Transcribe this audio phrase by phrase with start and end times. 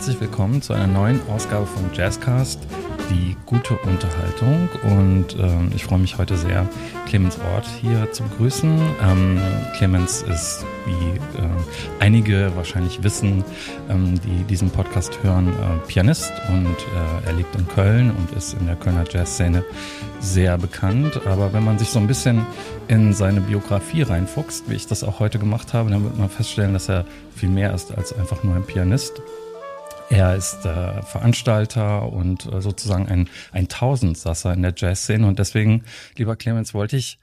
[0.00, 2.58] herzlich willkommen zu einer neuen Ausgabe von Jazzcast,
[3.10, 4.70] die gute Unterhaltung.
[4.82, 6.66] Und ähm, ich freue mich heute sehr,
[7.06, 8.80] Clemens Ort hier zu begrüßen.
[9.02, 9.38] Ähm,
[9.76, 11.50] Clemens ist, wie äh,
[11.98, 13.44] einige wahrscheinlich wissen,
[13.90, 18.54] ähm, die diesen Podcast hören, äh, Pianist und äh, er lebt in Köln und ist
[18.54, 19.62] in der Kölner Jazzszene
[20.18, 21.20] sehr bekannt.
[21.26, 22.46] Aber wenn man sich so ein bisschen
[22.88, 26.72] in seine Biografie reinfuchst, wie ich das auch heute gemacht habe, dann wird man feststellen,
[26.72, 27.04] dass er
[27.36, 29.20] viel mehr ist als einfach nur ein Pianist.
[30.10, 35.24] Er ist äh, Veranstalter und äh, sozusagen ein, ein Tausendsasser in der Jazzszene.
[35.24, 35.84] Und deswegen,
[36.16, 37.20] lieber Clemens, wollte ich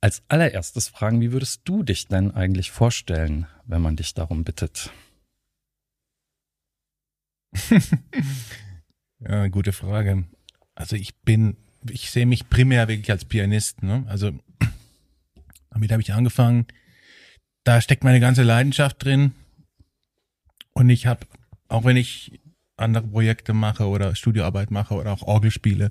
[0.00, 4.90] als allererstes fragen, wie würdest du dich denn eigentlich vorstellen, wenn man dich darum bittet?
[9.20, 10.24] ja, gute Frage.
[10.74, 11.58] Also ich bin,
[11.90, 13.82] ich sehe mich primär wirklich als Pianist.
[13.82, 14.04] Ne?
[14.08, 14.32] Also
[15.70, 16.66] damit habe ich angefangen.
[17.64, 19.32] Da steckt meine ganze Leidenschaft drin.
[20.72, 21.26] Und ich habe
[21.70, 22.40] auch wenn ich
[22.76, 25.90] andere Projekte mache oder Studioarbeit mache oder auch Orgel spiele.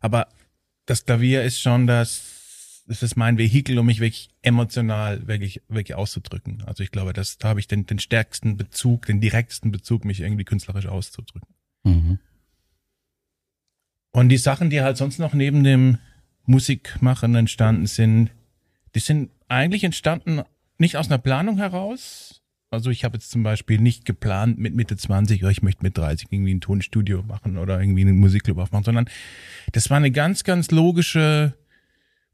[0.00, 0.28] Aber
[0.84, 5.96] das Klavier ist schon das, das ist mein Vehikel, um mich wirklich emotional wirklich, wirklich
[5.96, 6.62] auszudrücken.
[6.66, 10.20] Also ich glaube, das, da habe ich den, den stärksten Bezug, den direktesten Bezug, mich
[10.20, 11.54] irgendwie künstlerisch auszudrücken.
[11.84, 12.18] Mhm.
[14.12, 15.98] Und die Sachen, die halt sonst noch neben dem
[16.44, 18.30] Musikmachen entstanden sind,
[18.94, 20.42] die sind eigentlich entstanden
[20.78, 24.96] nicht aus einer Planung heraus, also ich habe jetzt zum Beispiel nicht geplant mit Mitte
[24.96, 28.84] 20, oder ich möchte mit 30 irgendwie ein Tonstudio machen oder irgendwie einen Musikclub aufmachen,
[28.84, 29.08] sondern
[29.72, 31.54] das war eine ganz, ganz logische,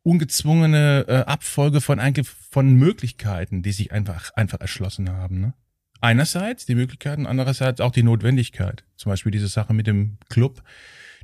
[0.02, 2.00] ungezwungene äh, Abfolge von
[2.50, 5.40] von Möglichkeiten, die sich einfach einfach erschlossen haben.
[5.40, 5.54] Ne?
[6.00, 8.84] Einerseits die Möglichkeiten, andererseits auch die Notwendigkeit.
[8.96, 10.62] Zum Beispiel diese Sache mit dem Club.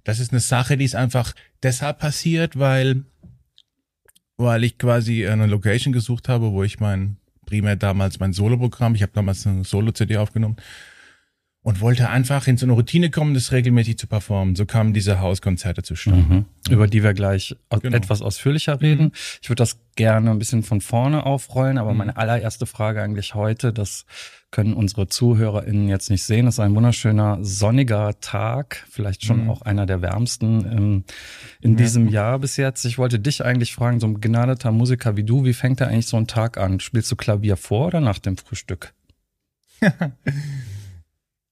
[0.05, 3.05] Das ist eine Sache, die ist einfach deshalb passiert, weil
[4.37, 7.17] weil ich quasi eine Location gesucht habe, wo ich mein
[7.49, 8.95] primär damals mein Soloprogramm.
[8.95, 10.57] Ich habe damals eine Solo-CD aufgenommen
[11.69, 14.57] und wollte einfach in so eine Routine kommen, das regelmäßig zu performen.
[14.57, 16.23] So kamen diese Hauskonzerte zustande.
[16.23, 16.45] Mhm.
[16.71, 17.95] Über die wir gleich genau.
[17.95, 19.09] etwas ausführlicher reden.
[19.09, 19.13] Mhm.
[19.43, 21.99] Ich würde das gerne ein bisschen von vorne aufrollen, aber mhm.
[21.99, 24.07] meine allererste Frage eigentlich heute, das
[24.51, 26.47] können unsere ZuhörerInnen jetzt nicht sehen.
[26.47, 29.51] Ist ein wunderschöner sonniger Tag, vielleicht schon mhm.
[29.51, 31.05] auch einer der wärmsten im,
[31.61, 31.77] in ja.
[31.77, 32.87] diesem Jahr bis jetzt.
[32.87, 36.07] Ich wollte dich eigentlich fragen, so ein begnadeter Musiker wie du, wie fängt da eigentlich
[36.07, 36.81] so ein Tag an?
[36.81, 38.95] Spielst du Klavier vor oder nach dem Frühstück?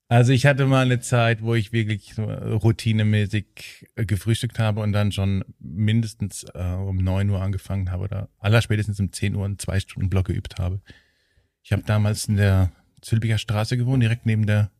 [0.09, 4.93] also ich hatte mal eine Zeit, wo ich wirklich so routinemäßig äh, gefrühstückt habe und
[4.93, 9.59] dann schon mindestens äh, um neun Uhr angefangen habe oder allerspätestens um zehn Uhr einen
[9.59, 10.81] zwei Stunden Block geübt habe.
[11.63, 14.71] Ich habe damals in der Zülpicher Straße gewohnt, direkt neben der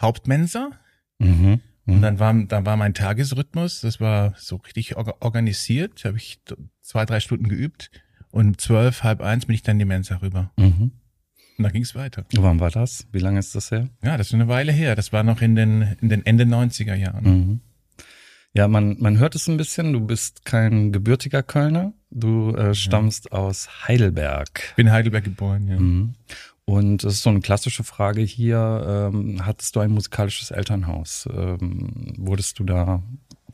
[0.00, 0.70] Hauptmensa.
[1.18, 1.60] Mhm.
[1.84, 6.38] Und dann war, dann war mein Tagesrhythmus, das war so richtig organisiert, habe ich
[6.80, 7.90] zwei, drei Stunden geübt
[8.30, 10.52] und um zwölf, halb eins bin ich dann die Mensa rüber.
[10.56, 10.92] Mhm.
[11.58, 12.24] Und dann ging es weiter.
[12.34, 13.06] Wann war das?
[13.12, 13.88] Wie lange ist das her?
[14.02, 14.96] Ja, das ist eine Weile her.
[14.96, 17.24] Das war noch in den, in den Ende 90er Jahren.
[17.24, 17.60] Mhm.
[18.54, 19.92] Ja, man, man hört es ein bisschen.
[19.92, 21.92] Du bist kein gebürtiger Kölner.
[22.10, 23.38] Du äh, stammst ja.
[23.38, 24.74] aus Heidelberg.
[24.76, 25.78] Bin Heidelberg geboren, ja.
[25.78, 26.14] Mhm.
[26.64, 29.10] Und das ist so eine klassische Frage hier.
[29.12, 31.28] Ähm, hattest du ein musikalisches Elternhaus?
[31.32, 33.02] Ähm, wurdest du da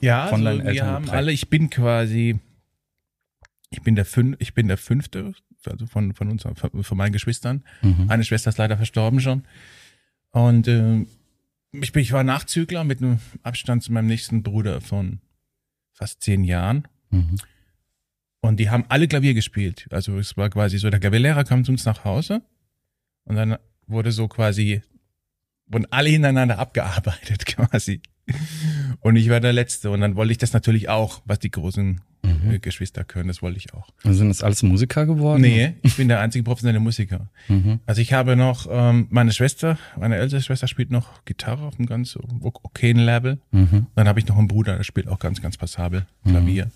[0.00, 1.16] ja, von also deinen Eltern wir haben geprägt?
[1.16, 2.38] alle, ich bin quasi,
[3.70, 5.32] ich bin der fünf, ich bin der fünfte,
[5.70, 7.64] also von, von uns, von meinen Geschwistern.
[7.82, 8.06] Mhm.
[8.08, 9.44] Eine Schwester ist leider verstorben schon.
[10.30, 11.04] Und äh,
[11.72, 15.20] ich, bin, ich war Nachzügler mit einem Abstand zu meinem nächsten Bruder von
[15.92, 16.86] fast zehn Jahren.
[17.10, 17.36] Mhm.
[18.40, 19.86] Und die haben alle Klavier gespielt.
[19.90, 22.42] Also es war quasi so, der Klavierlehrer kam zu uns nach Hause
[23.24, 24.82] und dann wurde so quasi,
[25.66, 28.00] wurden alle hintereinander abgearbeitet quasi.
[29.00, 29.90] Und ich war der Letzte.
[29.90, 32.50] Und dann wollte ich das natürlich auch, was die großen mhm.
[32.50, 33.88] Äh, Geschwister können, das wollte ich auch.
[34.04, 35.42] Und sind das alles Musiker geworden?
[35.42, 37.30] Nee, ich bin der einzige professionelle Musiker.
[37.48, 37.80] Mhm.
[37.86, 41.86] Also ich habe noch, ähm, meine Schwester, meine ältere Schwester spielt noch Gitarre auf einem
[41.86, 43.38] ganz okayen Level.
[43.50, 43.86] Mhm.
[43.94, 46.70] Dann habe ich noch einen Bruder, der spielt auch ganz, ganz passabel Klavier.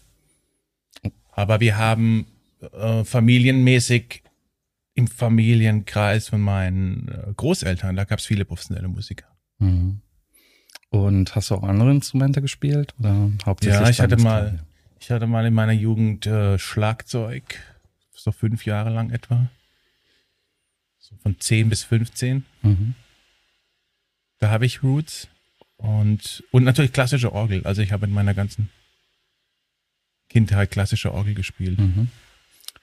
[1.03, 1.11] Mhm.
[1.33, 2.27] Aber wir haben
[2.73, 4.23] äh, familienmäßig
[4.95, 9.27] im Familienkreis von meinen äh, Großeltern, da gab es viele professionelle Musiker.
[9.59, 10.01] Mhm.
[10.91, 13.81] Und hast du auch andere Instrumente gespielt oder hauptsächlich?
[13.81, 14.59] Ja, ich hatte mal,
[15.03, 17.59] ich hatte mal in meiner Jugend äh, Schlagzeug,
[18.15, 19.49] so fünf Jahre lang etwa,
[21.01, 22.45] so von zehn bis 15.
[22.63, 22.95] Mhm.
[24.39, 25.27] Da habe ich Roots
[25.77, 27.67] und und natürlich klassische Orgel.
[27.67, 28.71] Also ich habe in meiner ganzen
[30.29, 31.81] Kindheit klassische Orgel gespielt.
[31.81, 32.09] Mhm.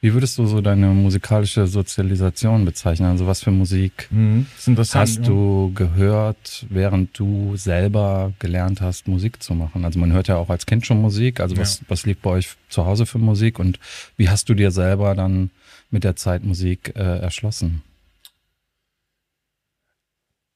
[0.02, 3.10] Wie würdest du so deine musikalische Sozialisation bezeichnen?
[3.10, 4.46] Also was für Musik mhm,
[4.94, 9.84] hast du gehört, während du selber gelernt hast, Musik zu machen?
[9.84, 11.42] Also man hört ja auch als Kind schon Musik.
[11.42, 11.86] Also was, ja.
[11.90, 13.78] was liegt bei euch zu Hause für Musik und
[14.16, 15.50] wie hast du dir selber dann
[15.92, 17.82] mit der Zeit Musik äh, erschlossen?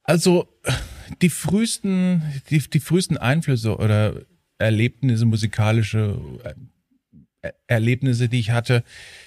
[0.03, 0.47] Also
[1.21, 4.21] die frühesten, die, die frühesten Einflüsse oder
[4.57, 6.17] Erlebnisse, musikalische
[7.67, 8.83] Erlebnisse, die ich hatte,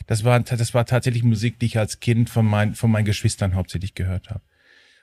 [0.07, 3.55] das war, das war tatsächlich Musik, die ich als Kind von, mein, von meinen Geschwistern
[3.55, 4.41] hauptsächlich gehört habe.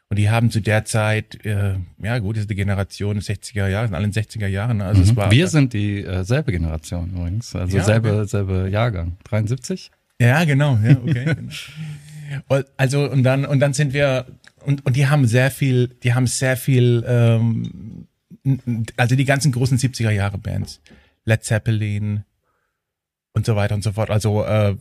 [0.09, 3.87] Und die haben zu der Zeit, äh, ja gut, das ist die Generation 60er Jahre,
[3.87, 4.77] sind alle in 60er Jahren.
[4.77, 4.85] Ne?
[4.85, 5.09] Also mhm.
[5.09, 8.27] es war, Wir sind die äh, selbe Generation übrigens, also ja, selbe, okay.
[8.27, 9.91] selbe Jahrgang, 73?
[10.19, 11.25] Ja, genau, ja, okay.
[11.35, 11.51] genau.
[12.77, 14.25] Also und dann und dann sind wir
[14.65, 18.07] und und die haben sehr viel, die haben sehr viel, ähm,
[18.97, 20.81] also die ganzen großen 70er Jahre Bands,
[21.25, 22.23] Led Zeppelin
[23.33, 24.09] und so weiter und so fort.
[24.09, 24.75] Also äh,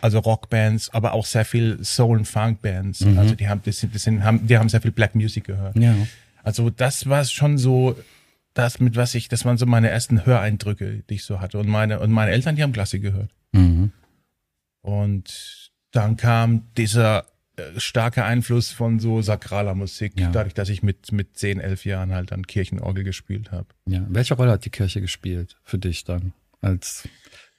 [0.00, 3.00] also Rockbands, aber auch sehr viel Soul und Funk Bands.
[3.00, 3.18] Mhm.
[3.18, 5.76] Also die haben, das sind, das sind, haben, die haben sehr viel Black Music gehört.
[5.76, 5.94] Ja.
[6.42, 7.96] Also das war schon so,
[8.54, 11.58] das mit was ich, das waren so meine ersten Höreindrücke, die ich so hatte.
[11.58, 13.30] Und meine und meine Eltern, die haben Klassik gehört.
[13.52, 13.92] Mhm.
[14.80, 17.26] Und dann kam dieser
[17.56, 20.30] äh, starke Einfluss von so sakraler Musik, ja.
[20.30, 23.68] dadurch, dass ich mit mit zehn, elf Jahren halt dann Kirchenorgel gespielt habe.
[23.86, 24.04] Ja.
[24.08, 27.08] Welche Rolle hat die Kirche gespielt für dich dann als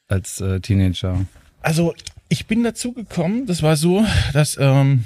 [0.08, 1.26] als äh, Teenager?
[1.62, 1.94] Also
[2.30, 5.04] ich bin dazu gekommen, das war so, dass ähm,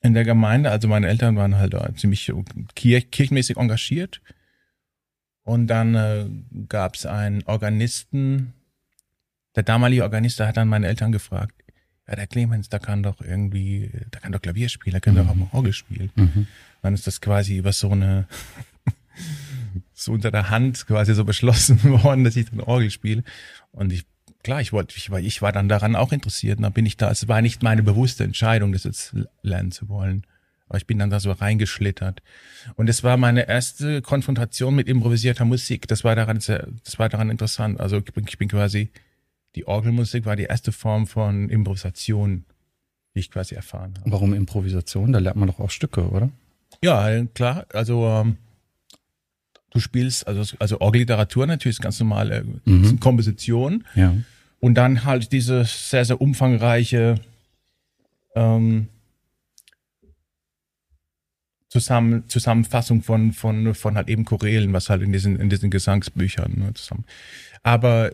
[0.00, 2.32] in der Gemeinde, also meine Eltern waren halt ziemlich
[2.74, 4.20] kirch kirchenmäßig engagiert.
[5.42, 6.26] Und dann äh,
[6.68, 8.52] gab es einen Organisten,
[9.56, 11.54] der damalige Organist, der hat dann meine Eltern gefragt,
[12.06, 15.18] ja, der Clemens, der kann doch irgendwie, der kann doch Klavier spielen, der kann mhm.
[15.18, 16.10] doch auch mal Orgel spielen.
[16.16, 16.46] Mhm.
[16.82, 18.26] Dann ist das quasi über so eine,
[19.94, 23.22] so unter der Hand quasi so beschlossen worden, dass ich dann Orgel spiele.
[23.72, 24.04] Und ich
[24.42, 26.58] klar, ich wollte, ich war, ich war dann daran auch interessiert.
[26.58, 29.88] Und dann bin ich da, es war nicht meine bewusste Entscheidung, das jetzt lernen zu
[29.88, 30.24] wollen.
[30.68, 32.22] Aber ich bin dann da so reingeschlittert.
[32.76, 35.88] Und es war meine erste Konfrontation mit improvisierter Musik.
[35.88, 37.80] Das war daran, das war daran interessant.
[37.80, 38.90] Also ich bin, ich bin quasi,
[39.54, 42.44] die Orgelmusik war die erste Form von Improvisation,
[43.14, 44.10] die ich quasi erfahren habe.
[44.10, 45.12] Warum Improvisation?
[45.12, 46.30] Da lernt man doch auch Stücke, oder?
[46.82, 47.66] Ja, klar.
[47.72, 48.36] Also ähm,
[49.70, 53.00] du spielst, also, also Orgelliteratur natürlich ist ganz normale mhm.
[53.00, 53.84] Komposition.
[53.94, 54.14] Ja.
[54.60, 57.16] Und dann halt diese sehr, sehr umfangreiche
[58.34, 58.88] ähm,
[61.70, 66.54] Zusammen, Zusammenfassung von, von, von halt eben Chorälen, was halt in diesen, in diesen Gesangsbüchern
[66.56, 67.04] ne, zusammen.
[67.62, 68.12] Aber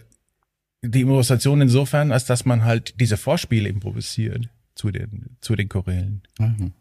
[0.82, 6.22] die Improvisation insofern, als dass man halt diese Vorspiele improvisiert zu den, zu den Chorälen.
[6.40, 6.72] Mhm.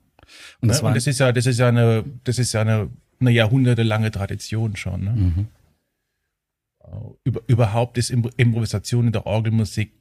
[0.61, 0.87] Und, das, ne?
[0.87, 2.89] Und das ist ja, das ist ja eine, das ist ja eine
[3.23, 5.03] eine jahrhundertelange Tradition schon.
[5.03, 5.11] Ne?
[5.11, 5.47] Mhm.
[7.23, 9.93] Über, überhaupt ist Improvisation in der Orgelmusik,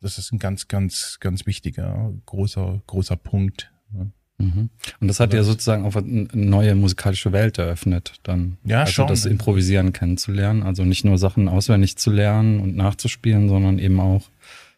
[0.00, 3.72] das ist ein ganz, ganz, ganz wichtiger, großer, großer Punkt.
[3.90, 4.10] Ne?
[4.38, 4.70] Mhm.
[5.00, 8.58] Und das hat ja sozusagen auch eine neue musikalische Welt eröffnet, dann.
[8.64, 9.08] Ja, also schon.
[9.08, 10.62] Das Improvisieren kennenzulernen.
[10.62, 14.22] Also nicht nur Sachen auswendig zu lernen und nachzuspielen, sondern eben auch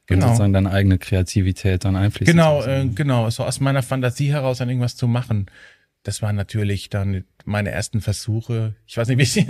[0.07, 0.29] genau.
[0.29, 3.29] sozusagen deine eigene Kreativität dann einfließen Genau, äh, genau.
[3.29, 5.47] So aus meiner Fantasie heraus dann irgendwas zu machen
[6.03, 8.75] das waren natürlich dann meine ersten Versuche.
[8.87, 9.47] Ich weiß nicht, wie sie,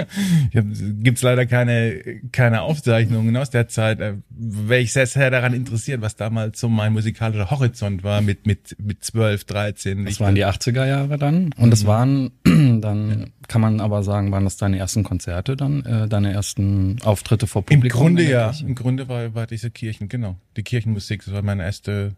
[1.03, 4.01] gibt's leider keine, keine Aufzeichnungen aus der Zeit.
[4.01, 8.47] Äh, wäre ich sehr, sehr daran interessiert, was damals so mein musikalischer Horizont war mit,
[8.47, 10.05] mit, mit 12, 13.
[10.05, 11.53] Das ich waren die 80er Jahre dann.
[11.57, 11.89] Und das mhm.
[11.89, 12.31] waren,
[12.81, 13.27] dann ja.
[13.47, 17.65] kann man aber sagen, waren das deine ersten Konzerte dann, äh, deine ersten Auftritte vor
[17.65, 18.01] Publikum?
[18.01, 18.53] Im Grunde ja.
[18.61, 20.37] Im Grunde war, war diese Kirchen, genau.
[20.57, 22.17] Die Kirchenmusik, das war meine erste,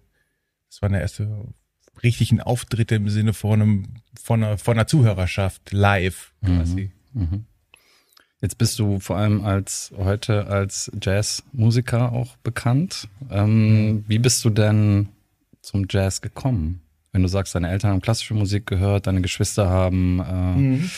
[0.71, 1.29] das war eine erste
[2.03, 3.85] richtigen Auftritte im Sinne von einem,
[4.21, 6.91] von einer, von einer Zuhörerschaft live quasi.
[7.13, 7.39] Mhm, mh.
[8.43, 13.09] Jetzt bist du vor allem als heute als Jazzmusiker auch bekannt.
[13.31, 14.05] Ähm, mhm.
[14.09, 15.09] Wie bist du denn
[15.61, 16.83] zum Jazz gekommen?
[17.13, 20.91] Wenn du sagst, deine Eltern haben klassische Musik gehört, deine Geschwister haben äh, mhm.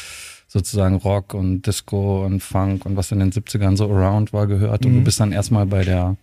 [0.49, 4.87] sozusagen Rock und Disco und Funk und was in den 70ern so around war gehört
[4.87, 5.05] und du mhm.
[5.05, 6.17] bist dann erstmal bei der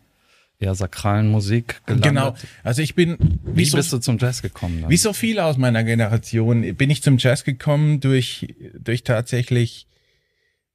[0.61, 2.09] eher sakralen Musik gelandet.
[2.09, 2.35] Genau.
[2.63, 3.17] Also ich bin.
[3.43, 4.81] Wie, wie so, bist du zum Jazz gekommen?
[4.81, 4.89] Dann?
[4.89, 9.87] Wie so viele aus meiner Generation bin ich zum Jazz gekommen durch durch tatsächlich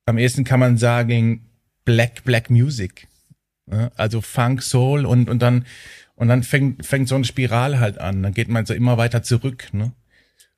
[0.05, 1.47] am ehesten kann man sagen
[1.85, 3.09] Black Black Music.
[3.97, 5.65] Also Funk, Soul und und dann
[6.15, 8.23] und dann fängt fängt so eine Spirale halt an.
[8.23, 9.69] Dann geht man so immer weiter zurück.
[9.73, 9.93] Ne?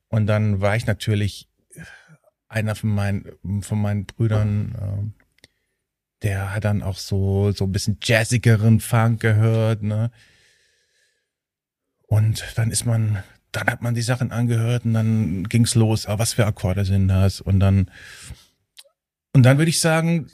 [0.09, 1.49] Und dann war ich natürlich
[2.49, 5.15] einer von meinen von meinen Brüdern.
[6.23, 10.11] Der hat dann auch so, so ein bisschen jazzigeren Funk gehört, ne?
[12.09, 13.23] Und dann ist man,
[13.53, 17.09] dann hat man die Sachen angehört und dann ging's los, ah, was für Akkorde sind
[17.09, 17.41] das?
[17.41, 17.91] Und dann,
[19.33, 20.27] und dann würde ich sagen,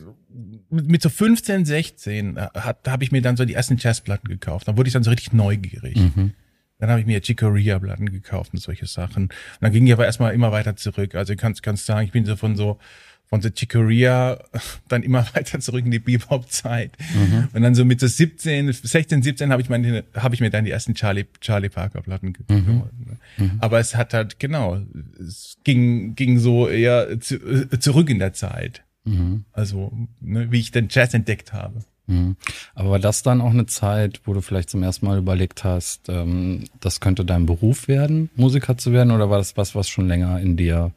[0.70, 4.68] mit so 15, 16 äh, hat, habe ich mir dann so die ersten Jazzplatten gekauft.
[4.68, 5.96] Dann wurde ich dann so richtig neugierig.
[5.96, 6.32] Mhm.
[6.78, 9.24] Dann habe ich mir Chicoria-Platten gekauft und solche Sachen.
[9.24, 11.14] Und dann ging ich aber erstmal immer weiter zurück.
[11.14, 12.78] Also ich kann, kann sagen, ich bin so von so
[13.26, 14.38] von der Chicoria
[14.88, 16.92] dann immer weiter zurück in die Bebop-Zeit.
[17.14, 17.48] Mhm.
[17.52, 20.64] Und dann so mit so 17, 16, 17 habe ich, meine, hab ich mir dann
[20.64, 22.66] die ersten Charlie, Charlie Parker-Platten mhm.
[22.66, 22.92] geholt.
[23.06, 23.16] Ne?
[23.38, 23.58] Mhm.
[23.60, 24.80] Aber es hat halt, genau,
[25.18, 28.82] es ging, ging so eher zu, äh, zurück in der Zeit.
[29.04, 29.44] Mhm.
[29.52, 31.80] Also, ne, wie ich den Jazz entdeckt habe.
[32.06, 32.36] Mhm.
[32.74, 36.08] Aber war das dann auch eine Zeit, wo du vielleicht zum ersten Mal überlegt hast,
[36.08, 40.06] ähm, das könnte dein Beruf werden, Musiker zu werden, oder war das was, was schon
[40.06, 40.92] länger in dir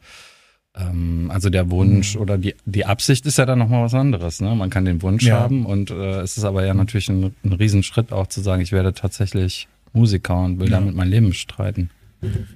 [0.78, 2.20] ähm, also der Wunsch mhm.
[2.20, 4.40] oder die, die Absicht ist ja dann nochmal was anderes.
[4.40, 4.54] Ne?
[4.54, 5.40] Man kann den Wunsch ja.
[5.40, 8.72] haben und äh, es ist aber ja natürlich ein, ein Riesenschritt auch zu sagen, ich
[8.72, 10.78] werde tatsächlich Musiker und will ja.
[10.78, 11.90] damit mein Leben bestreiten.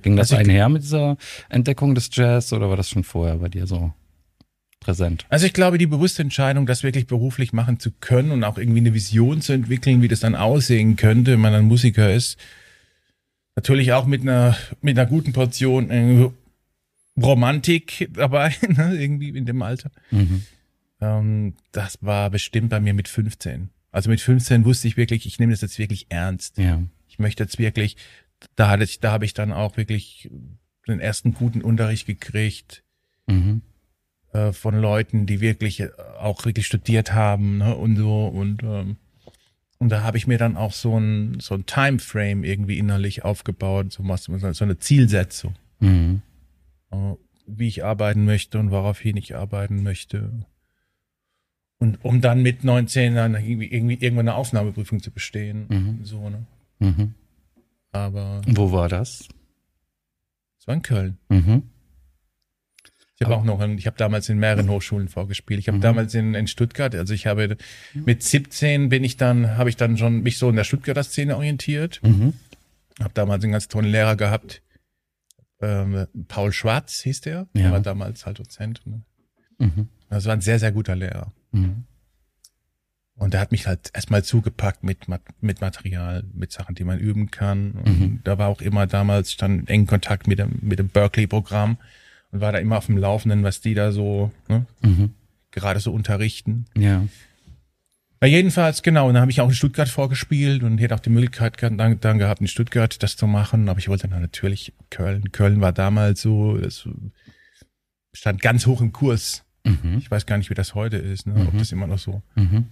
[0.03, 1.17] Ging das also einher mit dieser
[1.49, 3.93] Entdeckung des Jazz oder war das schon vorher bei dir so
[4.81, 5.25] präsent?
[5.29, 8.81] Also ich glaube, die bewusste Entscheidung, das wirklich beruflich machen zu können und auch irgendwie
[8.81, 12.39] eine Vision zu entwickeln, wie das dann aussehen könnte, wenn man ein Musiker ist,
[13.55, 16.29] natürlich auch mit einer, mit einer guten Portion äh,
[17.21, 19.91] Romantik dabei, ne, irgendwie in dem Alter.
[20.11, 20.43] Mhm.
[21.01, 23.71] Ähm, das war bestimmt bei mir mit 15.
[23.91, 26.59] Also mit 15 wusste ich wirklich, ich nehme das jetzt wirklich ernst.
[26.59, 26.83] Ja.
[27.09, 27.97] Ich möchte jetzt wirklich,
[28.57, 30.31] da hatte ich, da habe ich dann auch wirklich
[30.89, 32.83] den ersten guten Unterricht gekriegt
[33.27, 33.63] mhm.
[34.33, 38.97] äh, von Leuten, die wirklich äh, auch wirklich studiert haben ne, und so und ähm,
[39.79, 43.93] und da habe ich mir dann auch so ein so ein Timeframe irgendwie innerlich aufgebaut,
[43.93, 45.57] so, so eine Zielsetzung.
[45.81, 46.23] Mhm.
[46.93, 47.15] Äh,
[47.47, 50.47] wie ich arbeiten möchte und woraufhin ich arbeiten möchte.
[51.79, 55.67] Und um dann mit 19 dann irgendwie, irgendwie irgendwann eine Aufnahmeprüfung zu bestehen.
[55.69, 56.05] Mhm.
[56.05, 56.47] So, ne?
[56.79, 57.15] Mhm.
[57.91, 58.41] Aber.
[58.47, 59.29] Wo war das?
[60.59, 61.19] Es war in Köln.
[61.29, 61.65] Mhm.
[63.17, 65.61] Ich habe auch noch, ich habe damals in mehreren Hochschulen vorgespielt.
[65.61, 65.83] Ich habe mhm.
[65.83, 67.57] damals in, in Stuttgart, also ich habe
[67.95, 71.37] mit 17 bin ich dann, habe ich dann schon mich so in der Stuttgarter Szene
[71.37, 72.01] orientiert.
[72.03, 72.33] Mhm.
[72.99, 74.63] Habe damals einen ganz tollen Lehrer gehabt,
[75.63, 77.47] ähm, Paul Schwarz hieß der, ja.
[77.55, 78.83] der war damals halt Dozent.
[78.85, 79.03] Ne?
[79.59, 79.89] Mhm.
[80.11, 81.33] Das war ein sehr, sehr guter Lehrer.
[81.53, 81.85] Mhm.
[83.15, 85.07] Und der hat mich halt erstmal zugepackt mit,
[85.41, 87.73] mit Material, mit Sachen, die man üben kann.
[87.73, 88.21] Und mhm.
[88.25, 91.77] da war auch immer damals, stand engen Kontakt mit dem, mit dem Berkeley-Programm
[92.33, 95.11] und war da immer auf dem Laufenden, was die da so ne, mhm.
[95.51, 96.65] gerade so unterrichten.
[96.77, 97.05] Ja.
[98.23, 99.09] Ja, jedenfalls, genau.
[99.09, 102.19] Und dann habe ich auch in Stuttgart vorgespielt und hätte auch die Möglichkeit dann, dann
[102.19, 103.69] gehabt, in Stuttgart das zu machen.
[103.69, 105.33] Aber ich wollte dann natürlich Köln.
[105.33, 106.89] Köln war damals so, es
[108.13, 109.45] stand ganz hoch im Kurs.
[109.65, 109.99] Mhm.
[109.99, 111.35] Ich weiß gar nicht, wie das heute ist, ne?
[111.35, 111.49] Mhm.
[111.49, 112.23] ob das immer noch so.
[112.37, 112.67] Mhm.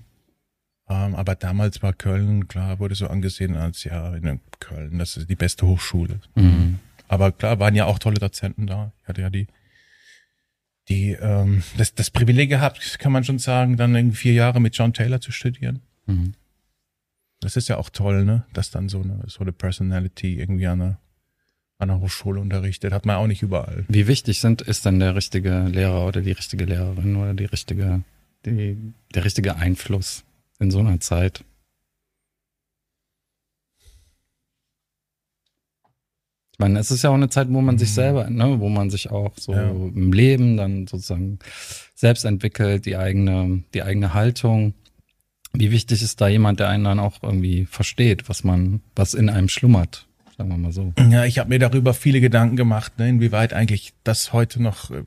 [0.89, 5.29] Ähm, aber damals war Köln, klar, wurde so angesehen als, ja, in Köln, das ist
[5.29, 6.21] die beste Hochschule.
[6.37, 6.79] Mhm.
[7.09, 8.93] Aber klar, waren ja auch tolle Dozenten da.
[9.03, 9.49] Ich hatte ja die
[10.91, 14.77] die ähm, das, das Privileg gehabt, kann man schon sagen, dann irgendwie vier Jahre mit
[14.77, 15.81] John Taylor zu studieren.
[16.07, 16.35] Mhm.
[17.41, 18.45] Das ist ja auch toll, ne?
[18.53, 20.99] Dass dann so eine, so eine Personality irgendwie an einer,
[21.79, 22.93] an einer Hochschule unterrichtet.
[22.93, 23.85] Hat man auch nicht überall.
[23.89, 28.03] Wie wichtig sind, ist dann der richtige Lehrer oder die richtige Lehrerin oder die richtige,
[28.45, 28.77] die,
[29.15, 30.25] der richtige Einfluss
[30.59, 31.45] in so einer Zeit?
[36.61, 37.95] Meine, es ist ja auch eine Zeit, wo man sich mhm.
[37.95, 39.71] selber, ne, wo man sich auch so ja.
[39.71, 41.39] im Leben dann sozusagen
[41.95, 44.75] selbst entwickelt, die eigene, die eigene Haltung.
[45.53, 49.29] Wie wichtig ist da jemand, der einen dann auch irgendwie versteht, was man, was in
[49.29, 50.07] einem schlummert,
[50.39, 50.93] sagen wir mal so.
[51.11, 55.03] Ja, ich habe mir darüber viele Gedanken gemacht, ne, inwieweit eigentlich das heute noch äh,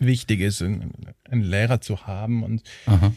[0.00, 3.12] wichtig ist, einen Lehrer zu haben und Aha.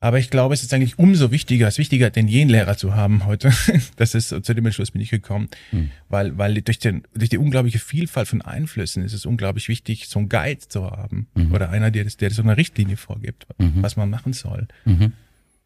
[0.00, 2.94] Aber ich glaube, es ist eigentlich umso wichtiger, es ist wichtiger, den jenen Lehrer zu
[2.94, 3.50] haben heute.
[3.96, 5.48] Das ist, zu dem Entschluss bin ich gekommen.
[5.70, 5.90] Hm.
[6.10, 10.18] Weil, weil durch den, durch die unglaubliche Vielfalt von Einflüssen ist es unglaublich wichtig, so
[10.18, 11.28] einen Guide zu haben.
[11.34, 11.54] Mhm.
[11.54, 13.82] Oder einer, der das, der so eine Richtlinie vorgibt, mhm.
[13.82, 14.68] was man machen soll.
[14.84, 15.12] Mhm.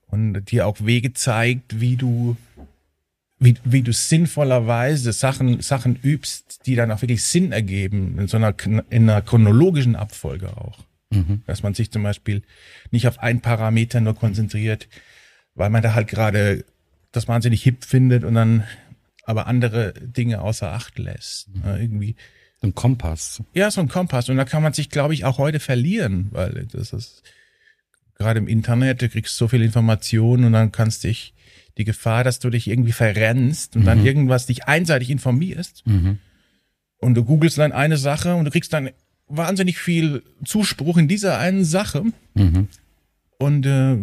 [0.06, 2.36] Und dir auch Wege zeigt, wie du,
[3.40, 8.36] wie, wie du sinnvollerweise Sachen, Sachen übst, die dann auch wirklich Sinn ergeben, in so
[8.36, 10.78] einer, in einer chronologischen Abfolge auch.
[11.10, 11.42] Mhm.
[11.46, 12.42] Dass man sich zum Beispiel
[12.90, 14.88] nicht auf ein Parameter nur konzentriert,
[15.54, 16.64] weil man da halt gerade
[17.12, 18.64] das wahnsinnig hip findet und dann
[19.24, 21.48] aber andere Dinge außer Acht lässt.
[21.54, 21.62] Mhm.
[21.64, 22.16] irgendwie.
[22.60, 23.42] So ein Kompass.
[23.54, 24.28] Ja, so ein Kompass.
[24.28, 27.22] Und da kann man sich, glaube ich, auch heute verlieren, weil das ist
[28.16, 31.34] gerade im Internet, du kriegst so viel Informationen und dann kannst dich
[31.78, 33.86] die Gefahr, dass du dich irgendwie verrennst und mhm.
[33.86, 35.86] dann irgendwas dich einseitig informierst.
[35.86, 36.18] Mhm.
[36.98, 38.90] Und du googelst dann eine Sache und du kriegst dann
[39.28, 42.04] wahnsinnig viel Zuspruch in dieser einen Sache.
[42.34, 42.68] Mhm.
[43.38, 43.96] Und äh,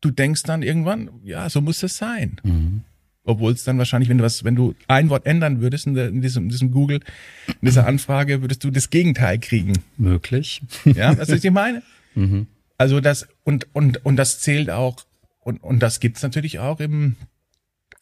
[0.00, 2.40] du denkst dann irgendwann, ja, so muss es sein.
[2.42, 2.82] Mhm.
[3.24, 6.08] Obwohl es dann wahrscheinlich, wenn du was, wenn du ein Wort ändern würdest in, der,
[6.08, 7.00] in, diesem, in diesem Google,
[7.48, 9.72] in dieser Anfrage, würdest du das Gegenteil kriegen.
[9.96, 10.62] Möglich.
[10.84, 11.82] Ja, was ich meine?
[12.18, 12.46] Mhm.
[12.78, 15.04] Also das, und, und, und das zählt auch,
[15.40, 17.16] und, und das gibt's natürlich auch im,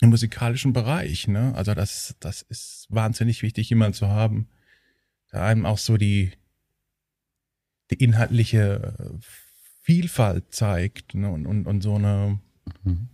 [0.01, 1.27] im musikalischen Bereich.
[1.27, 1.53] Ne?
[1.57, 4.47] Also das, das ist wahnsinnig wichtig, jemanden zu haben,
[5.43, 6.33] einem auch so die,
[7.91, 9.19] die inhaltliche
[9.83, 11.31] Vielfalt zeigt ne?
[11.31, 12.39] und, und, und so eine
[12.83, 13.09] mhm.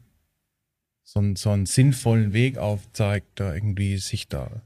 [1.02, 4.62] so, einen, so einen sinnvollen Weg aufzeigt, da irgendwie sich da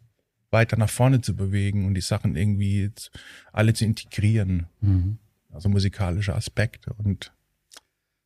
[0.50, 2.90] weiter nach vorne zu bewegen und die Sachen irgendwie
[3.52, 4.66] alle zu integrieren.
[4.80, 5.18] Mhm.
[5.50, 7.32] Also musikalische Aspekte und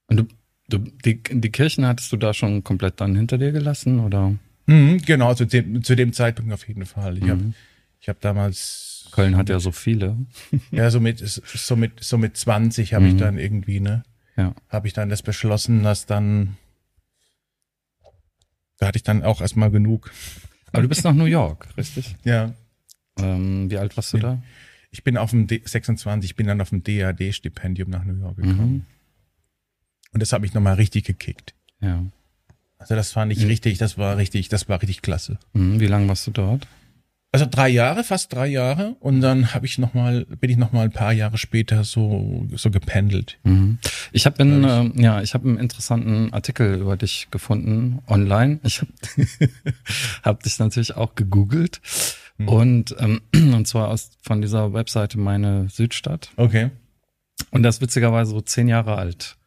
[0.09, 0.25] und du,
[0.69, 4.35] du, die, die Kirchen hattest du da schon komplett dann hinter dir gelassen, oder?
[4.67, 7.19] Mhm, genau, zu dem, zu dem Zeitpunkt auf jeden Fall.
[7.19, 7.31] Ich mhm.
[7.31, 7.53] habe
[8.01, 8.88] ich hab damals.
[9.11, 10.17] Köln hat ja so viele.
[10.71, 13.11] ja, so mit, so mit, so mit 20 habe mhm.
[13.11, 14.05] ich dann irgendwie, ne?
[14.37, 14.55] Ja.
[14.69, 16.57] Habe ich dann das beschlossen, dass dann.
[18.79, 20.13] Da hatte ich dann auch erstmal genug.
[20.73, 22.15] Aber du bist nach New York, richtig?
[22.25, 22.53] Ja.
[23.19, 24.43] Ähm, wie alt warst du da?
[24.91, 28.37] Ich bin auf dem D 26, ich bin dann auf dem DAD-Stipendium nach New York
[28.37, 28.73] gekommen.
[28.73, 28.87] Mhm.
[30.13, 31.55] Und das hat mich nochmal richtig gekickt.
[31.81, 32.05] Ja.
[32.79, 33.49] Also das fand ich mhm.
[33.49, 35.39] richtig, das war richtig, das war richtig klasse.
[35.53, 35.81] Mhm.
[35.81, 36.67] Wie lange warst du dort?
[37.31, 38.97] Also drei Jahre, fast drei Jahre.
[39.01, 42.47] Und dann habe ich noch mal, bin ich noch mal ein paar Jahre später so
[42.55, 43.39] so gependelt.
[43.43, 43.79] Mhm.
[44.13, 48.61] Ich habe in, äh, ja, ich habe einen interessanten Artikel über dich gefunden online.
[48.63, 48.93] Ich habe
[50.23, 51.83] hab dich natürlich auch gegoogelt
[52.39, 52.49] mhm.
[52.49, 56.31] und ähm, und zwar aus von dieser Webseite meine Südstadt.
[56.37, 56.71] Okay.
[57.51, 59.38] Und das ist witzigerweise so zehn Jahre alt.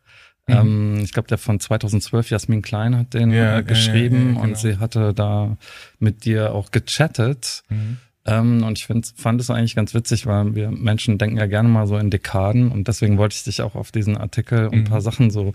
[0.52, 0.96] Mhm.
[0.96, 4.28] Ähm, ich glaube, der von 2012, Jasmin Klein, hat den ja, äh, geschrieben ja, ja,
[4.30, 4.42] genau.
[4.42, 5.58] und sie hatte da
[6.00, 7.64] mit dir auch gechattet.
[7.70, 7.98] Mhm.
[8.24, 11.70] Ähm, und ich find, fand es eigentlich ganz witzig, weil wir Menschen denken ja gerne
[11.70, 14.84] mal so in Dekaden und deswegen wollte ich dich auch auf diesen Artikel und ein
[14.84, 15.04] paar mhm.
[15.04, 15.54] Sachen so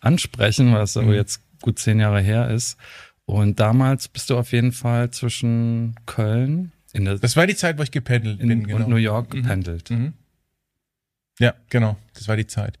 [0.00, 1.12] ansprechen, weil es mhm.
[1.12, 2.76] jetzt gut zehn Jahre her ist.
[3.24, 7.78] Und damals bist du auf jeden Fall zwischen Köln in der Das war die Zeit,
[7.78, 8.84] wo ich gependelt in, bin, genau.
[8.84, 9.42] Und New York mhm.
[9.42, 9.90] gependelt.
[9.90, 10.14] Mhm.
[11.38, 11.96] Ja, genau.
[12.14, 12.78] Das war die Zeit.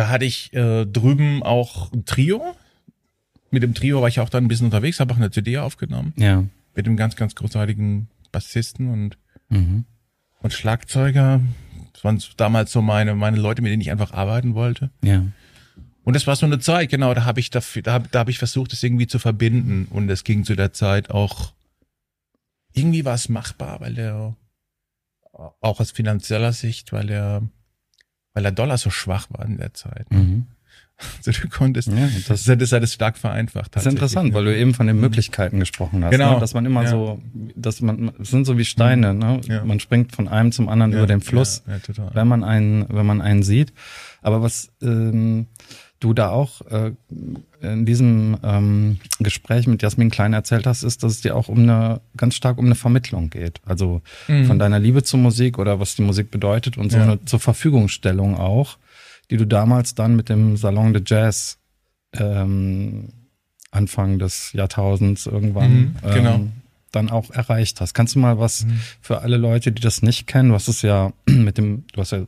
[0.00, 2.56] Da hatte ich äh, drüben auch ein Trio.
[3.50, 6.14] Mit dem Trio war ich auch dann ein bisschen unterwegs, habe auch eine CD aufgenommen.
[6.16, 6.42] Ja.
[6.74, 9.18] Mit dem ganz, ganz großartigen Bassisten und,
[9.50, 9.84] mhm.
[10.40, 11.42] und Schlagzeuger.
[11.92, 14.90] Das waren damals so meine, meine Leute, mit denen ich einfach arbeiten wollte.
[15.04, 15.26] Ja.
[16.02, 18.30] Und das war so eine Zeit, genau, da habe ich dafür, da habe da hab
[18.30, 19.86] ich versucht, das irgendwie zu verbinden.
[19.90, 21.52] Und es ging zu der Zeit auch,
[22.72, 24.34] irgendwie war es machbar, weil der,
[25.34, 27.42] auch aus finanzieller Sicht, weil der
[28.34, 30.10] weil der Dollar so schwach war in der Zeit.
[30.10, 30.46] Mhm.
[31.16, 33.74] Also du konntest, ja, das, das hat es stark vereinfacht.
[33.74, 35.02] Das ist interessant, weil du eben von den mhm.
[35.02, 36.10] Möglichkeiten gesprochen hast.
[36.10, 36.34] Genau.
[36.34, 36.40] Ne?
[36.40, 36.90] Dass man immer ja.
[36.90, 37.22] so,
[37.56, 39.40] dass man, es sind so wie Steine, ne?
[39.46, 39.64] Ja.
[39.64, 41.62] Man springt von einem zum anderen über den Fluss,
[42.12, 43.72] wenn man einen, wenn man einen sieht.
[44.20, 45.46] Aber was, ähm,
[46.00, 46.92] du da auch äh,
[47.60, 51.58] in diesem ähm, Gespräch mit Jasmin Klein erzählt hast, ist, dass es dir auch um
[51.58, 53.60] eine ganz stark um eine Vermittlung geht.
[53.66, 54.46] Also mhm.
[54.46, 57.04] von deiner Liebe zur Musik oder was die Musik bedeutet und so ja.
[57.04, 58.78] eine zur Verfügungstellung auch,
[59.30, 61.58] die du damals dann mit dem Salon de Jazz
[62.14, 63.08] ähm,
[63.70, 66.34] Anfang des Jahrtausends irgendwann mhm, genau.
[66.36, 66.52] ähm,
[66.92, 67.94] dann auch erreicht hast.
[67.94, 68.80] Kannst du mal was mhm.
[69.00, 70.50] für alle Leute, die das nicht kennen?
[70.50, 72.26] Du hast es ja mit dem, du hast ja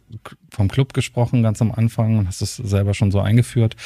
[0.50, 3.76] vom Club gesprochen ganz am Anfang und hast es selber schon so eingeführt.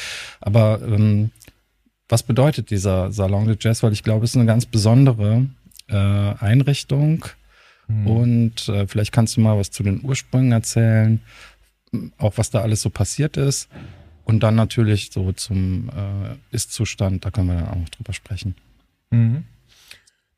[0.41, 1.31] Aber ähm,
[2.09, 3.83] was bedeutet dieser Salon de Jazz?
[3.83, 5.47] Weil ich glaube, es ist eine ganz besondere
[5.87, 7.25] äh, Einrichtung.
[7.87, 8.07] Mhm.
[8.07, 11.21] Und äh, vielleicht kannst du mal was zu den Ursprüngen erzählen,
[12.17, 13.69] auch was da alles so passiert ist.
[14.25, 18.55] Und dann natürlich so zum äh, Ist-Zustand, da können wir dann auch noch drüber sprechen.
[19.09, 19.45] Mhm.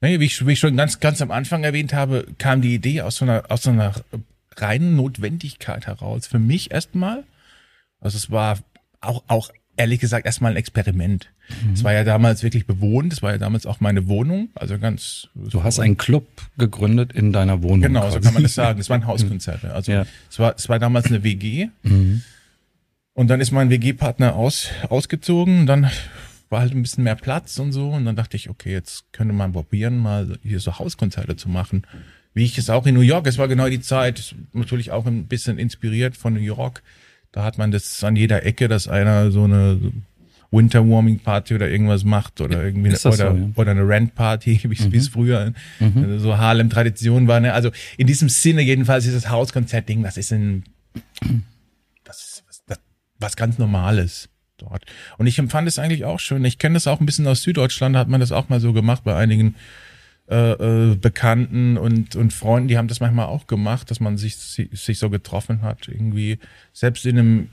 [0.01, 3.01] Nee, wie, ich, wie ich schon ganz, ganz am Anfang erwähnt habe, kam die Idee
[3.01, 3.93] aus so einer, aus so einer
[4.55, 6.27] reinen Notwendigkeit heraus.
[6.27, 7.23] Für mich erstmal.
[7.99, 8.59] Also es war
[9.01, 11.31] auch, auch ehrlich gesagt erstmal ein Experiment.
[11.63, 11.73] Mhm.
[11.73, 13.11] Es war ja damals wirklich bewohnt.
[13.11, 14.49] Es war ja damals auch meine Wohnung.
[14.55, 15.29] Also ganz.
[15.35, 17.81] Du hast einen Club gegründet in deiner Wohnung.
[17.81, 18.15] Genau, quasi.
[18.15, 18.79] so kann man das sagen.
[18.79, 19.73] Es waren Hauskonzerte.
[19.73, 20.05] Also ja.
[20.29, 21.69] es war, es war damals eine WG.
[21.83, 22.23] Mhm.
[23.13, 25.65] Und dann ist mein WG-Partner aus, ausgezogen.
[25.65, 25.89] Dann
[26.49, 27.89] war halt ein bisschen mehr Platz und so.
[27.89, 31.85] Und dann dachte ich, okay, jetzt könnte man probieren, mal hier so Hauskonzerte zu machen.
[32.33, 35.27] Wie ich es auch in New York, es war genau die Zeit, natürlich auch ein
[35.27, 36.83] bisschen inspiriert von New York.
[37.31, 39.79] Da hat man das an jeder Ecke, dass einer so eine
[40.51, 43.49] Winter Warming Party oder irgendwas macht oder irgendwie eine, oder, so, ja?
[43.55, 44.93] oder eine Rent Party, wie mhm.
[44.93, 46.19] es früher mhm.
[46.19, 47.39] so Harlem Tradition war.
[47.39, 47.53] Ne?
[47.53, 50.63] Also in diesem Sinne jedenfalls ist das Hauskonzert-Ding, das ist ein,
[52.03, 52.79] das ist was, das,
[53.19, 54.29] was ganz Normales
[54.59, 54.85] dort.
[55.17, 56.45] Und ich empfand es eigentlich auch schön.
[56.45, 59.03] Ich kenne das auch ein bisschen aus Süddeutschland, hat man das auch mal so gemacht
[59.03, 59.55] bei einigen
[60.29, 64.35] äh, äh, Bekannten und, und Freunden, die haben das manchmal auch gemacht, dass man sich,
[64.35, 65.87] sich so getroffen hat.
[65.87, 66.37] Irgendwie,
[66.71, 67.49] selbst in einem,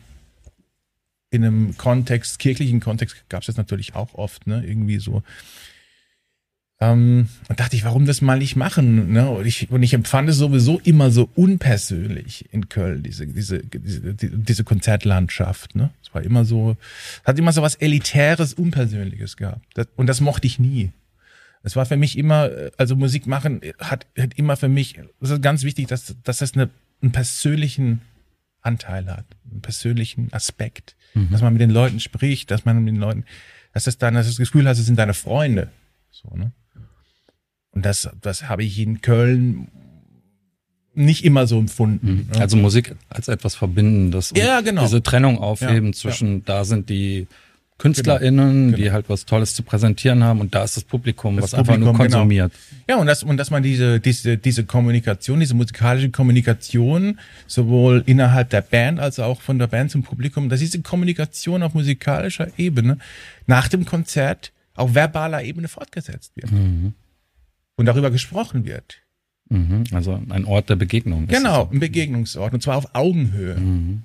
[1.30, 4.62] in einem Kontext, kirchlichen Kontext gab es das natürlich auch oft, ne?
[4.62, 5.22] Irgendwie so
[6.80, 9.12] ähm, und dachte ich, warum das mal nicht machen?
[9.12, 9.28] Ne?
[9.30, 14.14] Und, ich, und ich empfand es sowieso immer so unpersönlich in Köln, diese, diese, diese,
[14.14, 15.74] diese Konzertlandschaft.
[15.74, 15.90] Ne?
[16.02, 16.76] Es war immer so,
[17.24, 19.64] hat immer so was Elitäres, Unpersönliches gehabt.
[19.74, 20.90] Das, und das mochte ich nie.
[21.62, 25.42] Es war für mich immer, also Musik machen hat, hat immer für mich, es ist
[25.42, 26.70] ganz wichtig, dass, dass das eine
[27.02, 28.00] einen persönlichen
[28.62, 31.30] Anteil hat, einen persönlichen Aspekt, mhm.
[31.30, 33.24] dass man mit den Leuten spricht, dass man mit den Leuten,
[33.72, 35.70] dass es dann, dass das Gefühl hast, es sind deine Freunde.
[36.10, 36.52] So, ne?
[37.76, 39.68] Und das, das habe ich in Köln
[40.94, 42.26] nicht immer so empfunden.
[42.32, 42.40] Mhm.
[42.40, 44.32] Also Musik als etwas Verbindendes.
[44.34, 44.82] Ja, genau.
[44.82, 46.42] Diese Trennung aufheben ja, zwischen, ja.
[46.46, 47.26] da sind die
[47.76, 48.76] KünstlerInnen, genau.
[48.78, 51.74] die halt was Tolles zu präsentieren haben und da ist das Publikum, das was Publikum,
[51.74, 52.02] einfach nur genau.
[52.04, 52.52] konsumiert.
[52.86, 52.96] Genau.
[52.96, 58.48] Ja, und das, und dass man diese, diese, diese Kommunikation, diese musikalische Kommunikation, sowohl innerhalb
[58.48, 62.96] der Band als auch von der Band zum Publikum, dass diese Kommunikation auf musikalischer Ebene
[63.46, 66.50] nach dem Konzert auf verbaler Ebene fortgesetzt wird.
[66.50, 66.94] Mhm.
[67.76, 69.02] Und darüber gesprochen wird.
[69.48, 69.84] Mhm.
[69.92, 71.26] Also ein Ort der Begegnung.
[71.26, 72.54] Genau, ein Begegnungsort.
[72.54, 73.56] Und zwar auf Augenhöhe.
[73.56, 74.02] Mhm.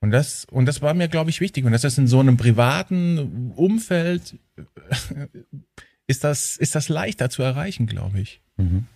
[0.00, 1.64] Und das, und das war mir, glaube ich, wichtig.
[1.64, 4.36] Und das ist in so einem privaten Umfeld,
[6.06, 8.40] ist das, ist das leichter zu erreichen, glaube ich.
[8.56, 8.86] Mhm.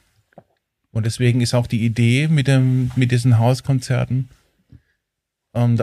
[0.91, 4.29] Und deswegen ist auch die Idee mit dem, mit diesen Hauskonzerten,
[5.55, 5.79] ähm,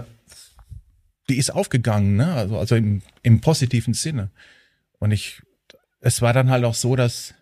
[1.29, 2.33] die ist aufgegangen, ne?
[2.33, 4.29] Also, also im, im positiven Sinne.
[4.99, 5.41] Und ich,
[5.99, 7.33] es war dann halt auch so, dass,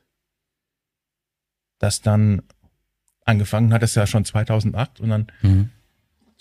[1.79, 2.41] dass dann
[3.25, 5.69] angefangen hat, es ja schon 2008 und dann mhm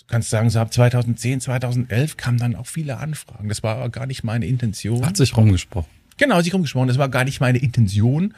[0.09, 3.47] kannst sagen, so ab 2010, 2011 kamen dann auch viele Anfragen.
[3.47, 5.05] Das war aber gar nicht meine Intention.
[5.05, 5.89] Hat sich rumgesprochen.
[6.17, 6.87] Genau, hat sich rumgesprochen.
[6.87, 8.33] Das war gar nicht meine Intention,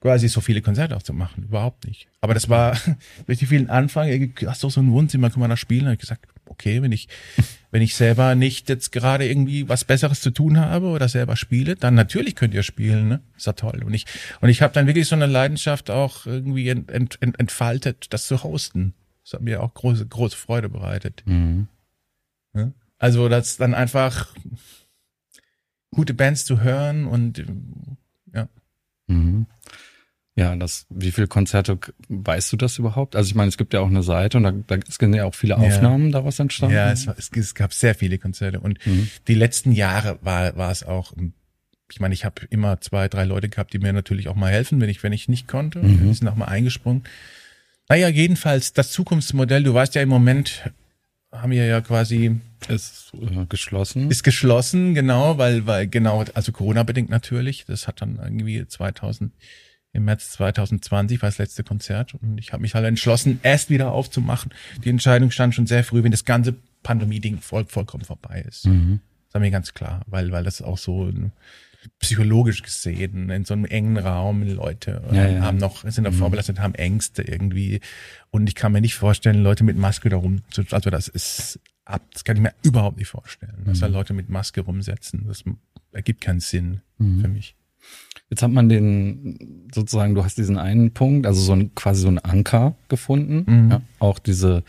[0.00, 1.44] quasi so viele Konzerte auch zu machen.
[1.44, 2.08] Überhaupt nicht.
[2.20, 2.78] Aber das war
[3.26, 5.82] durch die vielen Anfragen, hast du so ein Wohnzimmer, kann man da spielen?
[5.82, 7.08] Da habe ich gesagt, okay, wenn ich,
[7.70, 11.76] wenn ich selber nicht jetzt gerade irgendwie was Besseres zu tun habe oder selber spiele,
[11.76, 13.22] dann natürlich könnt ihr spielen, ne?
[13.36, 13.82] Ist ja toll.
[13.84, 14.06] Und ich,
[14.40, 18.42] und ich habe dann wirklich so eine Leidenschaft auch irgendwie ent, ent, entfaltet, das zu
[18.42, 18.94] hosten.
[19.24, 21.22] Das hat mir auch große, große Freude bereitet.
[21.26, 21.68] Mhm.
[22.54, 22.72] Ja?
[22.98, 24.34] Also, das dann einfach
[25.90, 27.44] gute Bands zu hören und
[28.32, 28.48] ja.
[29.06, 29.46] Mhm.
[30.38, 33.16] Ja, das, wie viele Konzerte weißt du das überhaupt?
[33.16, 35.34] Also ich meine, es gibt ja auch eine Seite und da, da sind ja auch
[35.34, 36.12] viele Aufnahmen ja.
[36.12, 36.76] daraus entstanden.
[36.76, 39.08] Ja, es, es, es, gab sehr viele Konzerte und mhm.
[39.26, 41.12] die letzten Jahre war, war es auch.
[41.90, 44.80] Ich meine, ich habe immer zwei, drei Leute gehabt, die mir natürlich auch mal helfen,
[44.80, 45.80] wenn ich, wenn ich nicht konnte.
[45.80, 46.08] Mhm.
[46.08, 47.02] Die sind auch mal eingesprungen.
[47.88, 50.70] Naja, jedenfalls das Zukunftsmodell, du weißt ja im Moment,
[51.32, 52.36] haben wir ja quasi
[52.68, 54.10] ist äh, geschlossen.
[54.10, 57.64] Ist geschlossen, genau, weil, weil genau, also Corona-bedingt natürlich.
[57.66, 59.32] Das hat dann irgendwie 2000,
[59.92, 63.92] im März 2020 war das letzte Konzert und ich habe mich halt entschlossen, erst wieder
[63.92, 64.52] aufzumachen.
[64.84, 68.66] Die Entscheidung stand schon sehr früh, wenn das ganze Pandemie-Ding voll, vollkommen vorbei ist.
[68.66, 69.00] Mhm.
[69.26, 71.10] Das war mir ganz klar, weil, weil das auch so
[72.00, 75.40] psychologisch gesehen in so einem engen Raum Leute ja, ja.
[75.42, 76.16] haben noch sind noch mhm.
[76.16, 77.80] vorbelastet haben Ängste irgendwie
[78.30, 82.24] und ich kann mir nicht vorstellen Leute mit Maske darum also das ist ab das
[82.24, 83.82] kann ich mir überhaupt nicht vorstellen dass mhm.
[83.82, 85.44] da Leute mit Maske rumsetzen das
[85.92, 87.20] ergibt keinen Sinn mhm.
[87.20, 87.54] für mich
[88.30, 92.08] Jetzt hat man den sozusagen, du hast diesen einen Punkt, also so ein quasi so
[92.08, 93.70] ein Anker gefunden, mhm.
[93.70, 94.64] ja, auch diese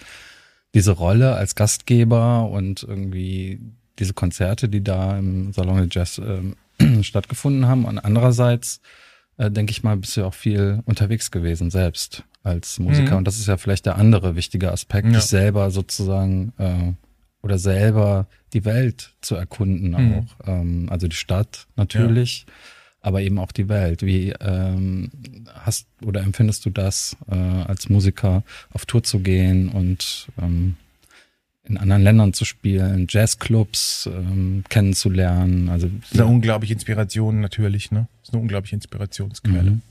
[0.73, 3.59] diese Rolle als Gastgeber und irgendwie
[3.97, 6.55] diese Konzerte, die da im Salon de Jazz ähm,
[7.03, 7.85] stattgefunden haben.
[7.85, 8.81] Und andererseits,
[9.37, 13.11] äh, denke ich mal, bist du auch viel unterwegs gewesen selbst als Musiker.
[13.11, 13.17] Mhm.
[13.17, 15.13] Und das ist ja vielleicht der andere wichtige Aspekt, ja.
[15.13, 16.93] dich selber sozusagen äh,
[17.41, 20.13] oder selber die Welt zu erkunden mhm.
[20.13, 20.47] auch.
[20.47, 22.53] Ähm, also die Stadt natürlich, ja.
[23.01, 24.03] Aber eben auch die Welt.
[24.03, 25.11] Wie ähm,
[25.53, 30.75] hast oder empfindest du das, äh, als Musiker auf Tour zu gehen und ähm,
[31.63, 35.69] in anderen Ländern zu spielen, Jazzclubs ähm, kennenzulernen.
[35.69, 38.07] Also das ist eine unglaubliche Inspiration natürlich, ne?
[38.21, 39.71] Das ist eine unglaubliche Inspirationsquelle.
[39.71, 39.81] Mhm.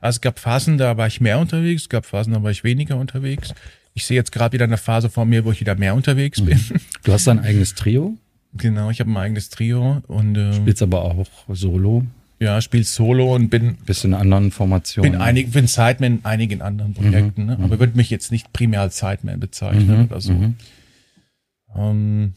[0.00, 2.64] Also es gab Phasen, da war ich mehr unterwegs, es gab Phasen, da war ich
[2.64, 3.52] weniger unterwegs.
[3.92, 6.46] Ich sehe jetzt gerade wieder eine Phase vor mir, wo ich wieder mehr unterwegs mhm.
[6.46, 6.60] bin.
[7.04, 8.16] Du hast dein eigenes Trio?
[8.54, 12.04] Genau, ich habe ein eigenes Trio und äh, spielst aber auch Solo.
[12.42, 15.12] Ja, spiel Solo und bin bisschen in anderen Formationen.
[15.12, 17.52] Bin einig, bin Sideman in einigen anderen Projekten, mhm, ne?
[17.58, 17.80] aber mhm.
[17.80, 20.32] würde mich jetzt nicht primär als Sideman bezeichnen mhm, oder so.
[20.32, 20.54] Mhm.
[21.76, 22.34] Ähm,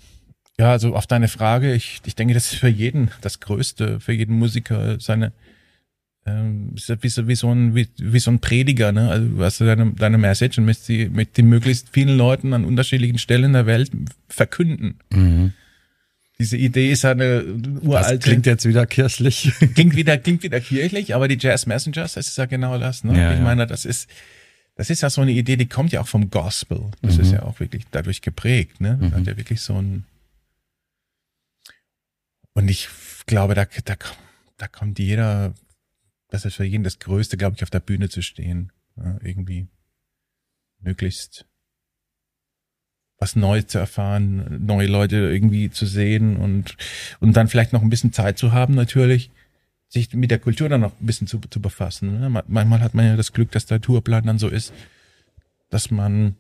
[0.59, 4.11] ja, also auf deine Frage, ich, ich denke, das ist für jeden das Größte, für
[4.11, 5.31] jeden Musiker seine,
[6.25, 9.09] ähm, wie so, wie so ein, wie, wie so ein Prediger, ne?
[9.09, 12.65] Also du hast deine, deine Message und möchtest die mit den möglichst vielen Leuten an
[12.65, 13.89] unterschiedlichen Stellen der Welt
[14.27, 14.99] verkünden.
[15.13, 15.53] Mhm.
[16.39, 17.43] Diese Idee ist eine
[17.81, 18.17] uralte.
[18.17, 19.51] Das klingt jetzt wieder kirchlich.
[19.75, 23.17] Klingt wieder, klingt wieder kirchlich, aber die Jazz Messengers, das ist ja genau das, ne?
[23.17, 24.09] Ja, ich meine, das ist,
[24.75, 26.89] das ist ja so eine Idee, die kommt ja auch vom Gospel.
[27.01, 27.21] Das mhm.
[27.21, 28.81] ist ja auch wirklich dadurch geprägt.
[28.81, 28.97] Ne?
[28.99, 29.15] Das mhm.
[29.15, 30.05] hat ja wirklich so ein.
[32.53, 32.89] Und ich
[33.25, 33.95] glaube, da, da,
[34.57, 35.53] da kommt jeder,
[36.29, 38.71] das ist für jeden das Größte, glaube ich, auf der Bühne zu stehen.
[38.95, 39.67] Ja, irgendwie
[40.79, 41.45] möglichst
[43.23, 46.75] was Neues zu erfahren, neue Leute irgendwie zu sehen und,
[47.21, 49.31] und dann vielleicht noch ein bisschen Zeit zu haben, natürlich
[49.87, 52.19] sich mit der Kultur dann noch ein bisschen zu, zu befassen.
[52.19, 52.43] Ne?
[52.47, 54.73] Manchmal hat man ja das Glück, dass der Tourplan dann so ist,
[55.69, 56.35] dass man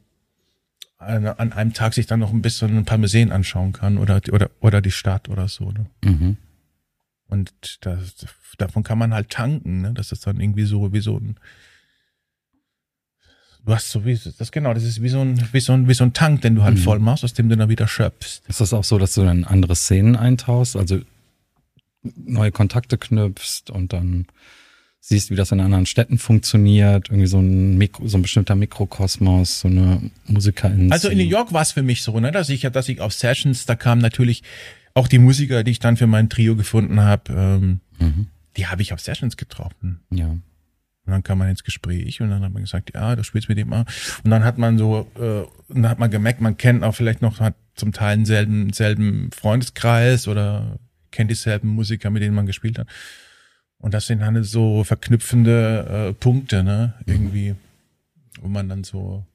[0.97, 4.19] an, an einem Tag sich dann noch ein bisschen ein paar Museen anschauen kann oder,
[4.33, 5.71] oder, oder die Stadt oder so.
[5.71, 5.85] Ne?
[6.03, 6.37] Mhm.
[7.29, 7.53] Und
[7.85, 8.25] das,
[8.57, 9.93] davon kann man halt tanken, ne?
[9.93, 11.37] Das ist dann irgendwie so wie so ein
[13.65, 15.93] Du hast so wie das genau, das ist wie so ein wie so ein wie
[15.93, 16.81] so ein Tank, den du halt Mhm.
[16.81, 18.41] voll machst, aus dem du dann wieder schöpfst.
[18.47, 20.99] Ist das auch so, dass du dann andere Szenen eintauchst, also
[22.03, 24.25] neue Kontakte knüpfst und dann
[24.99, 29.61] siehst, wie das in anderen Städten funktioniert, irgendwie so ein Mikro, so ein bestimmter Mikrokosmos,
[29.61, 30.91] so eine Musikerinsel.
[30.91, 33.13] Also in New York war es für mich so, ne, dass ich dass ich auf
[33.13, 34.43] Sessions, da kamen natürlich
[34.93, 38.27] auch die Musiker, die ich dann für mein Trio gefunden habe, ähm, Mhm.
[38.57, 40.01] die habe ich auf Sessions getroffen.
[40.11, 40.35] Ja.
[41.05, 43.57] Und dann kam man ins Gespräch und dann hat man gesagt, ja, du spielst mit
[43.57, 43.85] dem mal.
[44.23, 47.21] Und dann hat man so, äh, und dann hat man gemerkt, man kennt auch vielleicht
[47.21, 50.79] noch, hat zum Teil einen selben, Freundeskreis oder
[51.11, 52.87] kennt dieselben Musiker, mit denen man gespielt hat.
[53.79, 56.93] Und das sind dann so verknüpfende äh, Punkte, ne?
[57.05, 57.55] Irgendwie,
[58.41, 59.25] wo man dann so.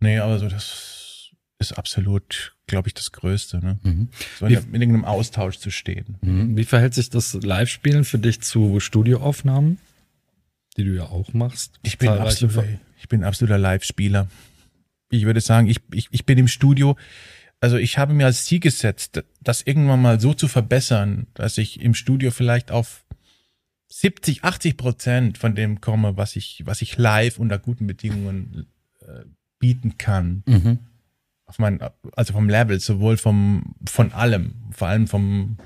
[0.00, 0.95] Nee, aber so, das
[1.58, 3.78] ist absolut, glaube ich, das Größte, ne?
[3.82, 4.08] Mhm.
[4.38, 6.16] So in, in irgendeinem Austausch zu stehen.
[6.20, 6.56] Mhm.
[6.56, 9.78] Wie verhält sich das Live-Spielen für dich zu Studioaufnahmen,
[10.76, 11.78] die du ja auch machst?
[11.82, 12.64] Ich bin, absoluter,
[12.98, 14.28] ich bin absoluter Live-Spieler.
[15.10, 16.96] Ich würde sagen, ich, ich, ich bin im Studio,
[17.60, 21.80] also ich habe mir als Ziel gesetzt, das irgendwann mal so zu verbessern, dass ich
[21.80, 23.04] im Studio vielleicht auf
[23.88, 28.66] 70, 80 Prozent von dem komme, was ich, was ich live unter guten Bedingungen
[29.00, 29.24] äh,
[29.58, 30.42] bieten kann.
[30.46, 30.78] Mhm.
[31.46, 31.80] Auf mein,
[32.16, 35.56] also vom Level, sowohl vom, von allem, vor allem vom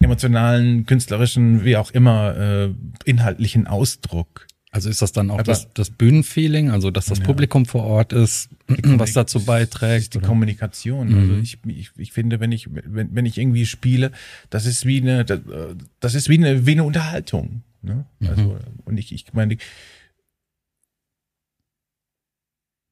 [0.00, 2.74] emotionalen, künstlerischen, wie auch immer, äh,
[3.04, 4.46] inhaltlichen Ausdruck.
[4.70, 7.24] Also ist das dann auch Aber- das, das Bühnenfeeling, also dass das Ja.
[7.24, 10.14] Publikum vor Ort ist, was dazu beiträgt?
[10.14, 10.26] die oder?
[10.28, 11.08] Kommunikation.
[11.10, 11.18] Mhm.
[11.18, 14.12] Also ich, ich, ich finde, wenn ich, wenn, wenn ich irgendwie spiele,
[14.50, 17.62] das ist wie eine, das, äh, das ist wie eine, wie eine Unterhaltung.
[17.82, 18.06] Ne?
[18.20, 18.26] Mhm.
[18.28, 19.56] Also, und ich, ich meine,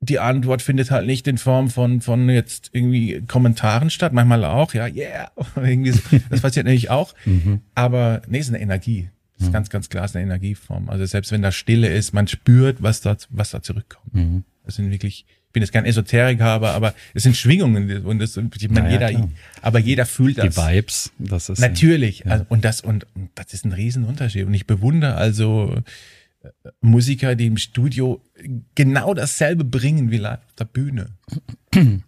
[0.00, 4.72] die Antwort findet halt nicht in Form von, von jetzt irgendwie Kommentaren statt, manchmal auch,
[4.72, 6.00] ja, yeah, irgendwie so.
[6.30, 7.14] Das passiert natürlich auch.
[7.26, 7.60] Mhm.
[7.74, 9.10] Aber nee, es ist eine Energie.
[9.36, 10.90] Das ist ganz, ganz klar, es ist eine Energieform.
[10.90, 14.14] Also selbst wenn da Stille ist, man spürt, was da, was da zurückkommt.
[14.14, 14.44] Mhm.
[14.66, 18.36] Das sind wirklich, ich bin jetzt kein Esoteriker, aber, aber es sind Schwingungen und das,
[18.36, 19.30] ich meine, Na ja, jeder, klar.
[19.62, 20.56] aber jeder fühlt Die das.
[20.56, 22.20] Vibes, das ist Natürlich.
[22.20, 22.32] Ja.
[22.32, 24.46] Also, und das, und, und das ist ein Riesenunterschied.
[24.46, 25.74] Und ich bewundere also
[26.80, 28.22] Musiker, die im Studio
[28.74, 31.06] genau dasselbe bringen wie live auf der Bühne.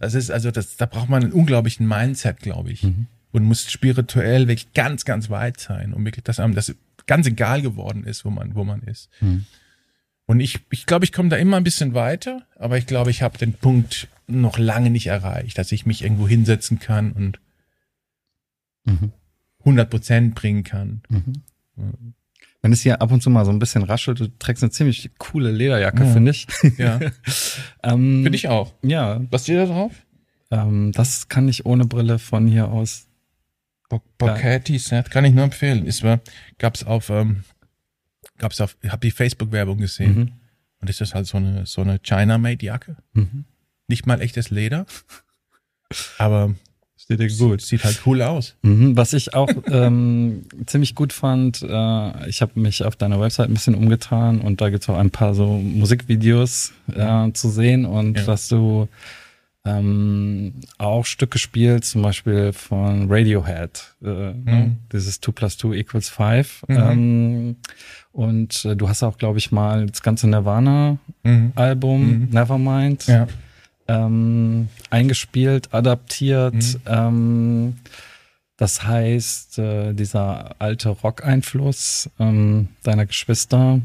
[0.01, 2.83] Das ist also, das, da braucht man einen unglaublichen Mindset, glaube ich.
[2.83, 3.07] Mhm.
[3.31, 6.75] Und muss spirituell wirklich ganz, ganz weit sein, um wirklich das einem, das
[7.07, 9.09] ganz egal geworden ist, wo man, wo man ist.
[9.21, 9.47] Mhm.
[10.27, 13.23] Und ich, ich glaube, ich komme da immer ein bisschen weiter, aber ich glaube, ich
[13.23, 17.40] habe den Punkt noch lange nicht erreicht, dass ich mich irgendwo hinsetzen kann und
[18.85, 19.12] Mhm.
[19.61, 21.03] 100 Prozent bringen kann.
[21.09, 22.14] Mhm.
[22.62, 25.11] Wenn es hier ab und zu mal so ein bisschen raschelt, du trägst eine ziemlich
[25.18, 26.12] coole Lederjacke, Ja.
[26.12, 26.46] finde ich.
[26.79, 27.01] Ja,
[27.83, 28.72] ähm, finde ich auch.
[28.83, 29.92] Ja, Was steht da drauf?
[30.51, 33.09] ähm, das kann ich ohne Brille von hier aus.
[33.88, 35.87] Bo Bocchetti Set, kann ich nur empfehlen.
[35.87, 36.20] Ist war,
[36.59, 37.44] gab's auf, ähm,
[38.38, 40.14] gab's auf, ich habe die Facebook-Werbung gesehen.
[40.16, 40.33] Mhm.
[40.81, 42.96] Und ist das halt so eine, so eine China-Made-Jacke.
[43.12, 43.44] Mhm.
[43.88, 44.87] Nicht mal echtes Leder.
[46.18, 46.55] Aber
[47.05, 48.55] Steht dir sieht halt cool aus.
[48.62, 53.49] Mhm, was ich auch ähm, ziemlich gut fand, äh, ich habe mich auf deiner Website
[53.49, 58.19] ein bisschen umgetan und da gibt's auch ein paar so Musikvideos äh, zu sehen und
[58.19, 58.25] Ja.
[58.27, 58.88] dass du
[59.65, 64.77] ähm, auch Stücke spielst, zum Beispiel von Radiohead, äh, ne?
[64.93, 66.65] dieses 2 plus 2 equals 5.
[66.69, 66.77] Mhm.
[66.77, 67.57] Ähm,
[68.12, 72.29] und äh, du hast auch, glaube ich, mal das ganze Nirvana-Album Mhm.
[72.33, 73.27] Nevermind Ja.
[73.88, 76.55] ähm, eingespielt, adaptiert.
[76.55, 76.81] Mhm.
[76.87, 77.76] Ähm,
[78.57, 83.81] das heißt, äh, dieser alte Rock-Einfluss ähm, deiner Geschwister,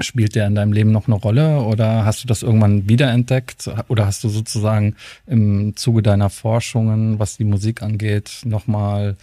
[0.00, 4.06] spielt der in deinem Leben noch eine Rolle oder hast du das irgendwann wiederentdeckt oder
[4.06, 4.96] hast du sozusagen
[5.26, 9.16] im Zuge deiner Forschungen, was die Musik angeht, nochmal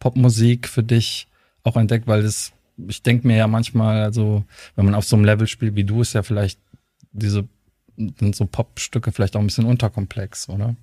[0.00, 1.28] Popmusik für dich
[1.62, 2.52] auch entdeckt, weil das,
[2.88, 4.44] ich denke mir ja manchmal, also
[4.76, 6.58] wenn man auf so einem Level spielt wie du, ist ja vielleicht
[7.12, 7.48] diese
[7.96, 10.76] sind so Popstücke vielleicht auch ein bisschen unterkomplex, oder?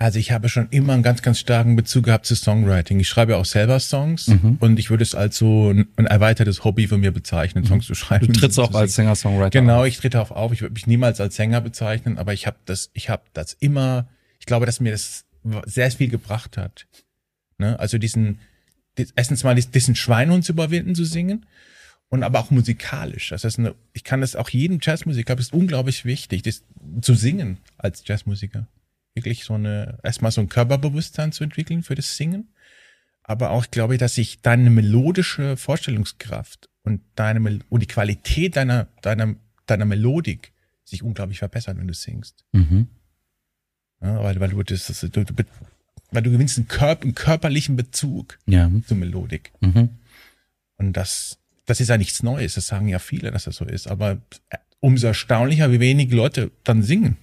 [0.00, 3.00] Also ich habe schon immer einen ganz, ganz starken Bezug gehabt zu Songwriting.
[3.00, 4.56] Ich schreibe auch selber Songs Mhm.
[4.60, 7.94] und ich würde es als so ein ein erweitertes Hobby von mir bezeichnen, Songs zu
[7.96, 8.26] schreiben.
[8.28, 8.32] Mhm.
[8.34, 9.08] Du trittst auch als singen.
[9.08, 9.50] Singer-Songwriter.
[9.60, 10.52] Genau, ich trete auch auf.
[10.52, 14.08] Ich würde mich niemals als Sänger bezeichnen, aber ich habe das, ich habe das immer,
[14.38, 15.24] ich glaube, dass mir das
[15.66, 16.86] sehr viel gebracht hat.
[17.58, 17.76] Ne?
[17.80, 18.38] Also diesen,
[18.98, 21.44] die- erstens mal dies- diesen Schweinhund zu überwinden, zu singen
[22.10, 23.30] und aber auch musikalisch.
[23.30, 23.60] Das heißt,
[23.92, 26.62] ich kann das auch jedem Jazzmusiker, das ist unglaublich wichtig, das
[27.02, 28.66] zu singen als Jazzmusiker.
[29.14, 32.48] Wirklich so eine, erstmal so ein Körperbewusstsein zu entwickeln für das Singen.
[33.22, 38.56] Aber auch, glaube ich, dass sich deine melodische Vorstellungskraft und deine Mel und die Qualität
[38.56, 39.34] deiner, deiner
[39.66, 40.52] deiner Melodik
[40.84, 42.44] sich unglaublich verbessern, wenn du singst.
[42.52, 42.88] Mhm.
[44.00, 45.34] Ja, weil, weil du, das, das, du, du,
[46.10, 48.70] weil du gewinnst einen, Körper, einen körperlichen Bezug Ja.
[48.86, 49.52] zur Melodik.
[49.60, 49.90] Mhm.
[50.76, 52.54] Und das, das ist ja nichts Neues.
[52.54, 53.86] Das sagen ja viele, dass das so ist.
[53.88, 54.18] Aber
[54.80, 57.16] umso erstaunlicher, wie wenig Leute dann singen.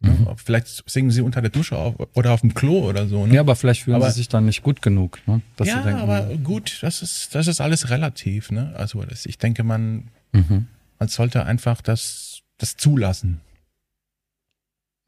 [0.00, 0.26] Mhm.
[0.26, 3.24] Ja, vielleicht singen sie unter der Dusche auf, oder auf dem Klo oder so.
[3.26, 3.34] Ne?
[3.34, 5.42] Ja, aber vielleicht fühlen Aber- sie sich dann nicht gut genug, ne?
[5.62, 8.50] Ja denken, aber gut, das ist, das ist alles relativ.
[8.50, 8.72] Ne?
[8.76, 10.66] Also das, ich denke, man, Mhm.
[10.98, 13.40] man sollte einfach das, das zulassen.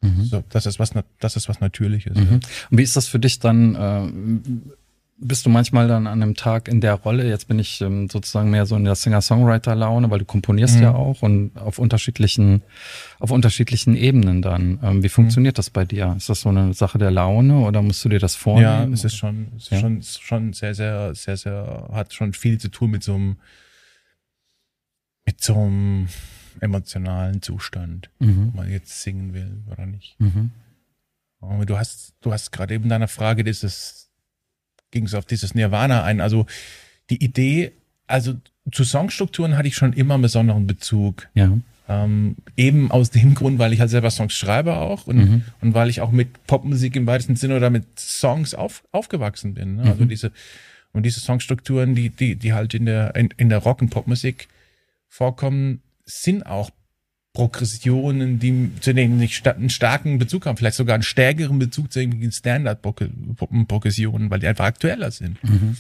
[0.01, 0.25] Mhm.
[0.27, 2.17] So, das ist was, das ist was Natürliches.
[2.17, 2.41] Mhm.
[2.71, 3.75] Und wie ist das für dich dann?
[3.75, 4.69] Äh,
[5.17, 7.29] bist du manchmal dann an einem Tag in der Rolle?
[7.29, 10.83] Jetzt bin ich ähm, sozusagen mehr so in der Singer-Songwriter-Laune, weil du komponierst Mhm.
[10.83, 12.63] ja auch und auf unterschiedlichen,
[13.21, 14.81] auf unterschiedlichen Ebenen dann.
[14.83, 16.15] Ähm, wie funktioniert das bei dir?
[16.17, 18.93] Ist das so eine Sache der Laune oder musst du dir das Ja, vornehmen?
[18.93, 19.81] es ist schon, es ist Ja.
[19.81, 23.37] schon, schon sehr, sehr, sehr, sehr, hat schon viel zu tun mit so einem,
[25.27, 26.09] mit so einem
[26.61, 28.49] emotionalen Zustand, Mhm.
[28.49, 30.17] ob man jetzt singen will oder nicht.
[30.21, 30.51] Mhm.
[31.41, 34.11] Aber du hast, du hast gerade eben in deiner Frage dieses,
[34.95, 36.23] ging es auf dieses Nirvana ein.
[36.23, 36.47] Also
[37.11, 37.73] die Idee,
[38.07, 38.35] also
[38.73, 41.29] zu Songstrukturen hatte ich schon immer einen besonderen Bezug.
[41.35, 41.53] Ja.
[41.87, 45.43] Ähm, eben aus dem Grund, weil ich halt selber Songs schreibe auch und, Mhm.
[45.61, 49.77] und weil ich auch mit Popmusik im weitesten Sinne oder mit Songs auf, aufgewachsen bin.
[49.77, 49.83] Ne?
[49.83, 50.09] Also Mhm.
[50.09, 50.33] diese
[50.95, 54.49] und diese Songstrukturen, die die die halt in der in, in der Rock und Popmusik
[55.09, 56.71] vorkommen, sind auch
[57.35, 61.99] Progressionen, die zu denen ich einen starken Bezug haben, vielleicht sogar einen stärkeren Bezug zu
[61.99, 65.43] irgendwelchen Standard-Progressionen, weil die einfach aktueller sind.
[65.43, 65.77] Mhm.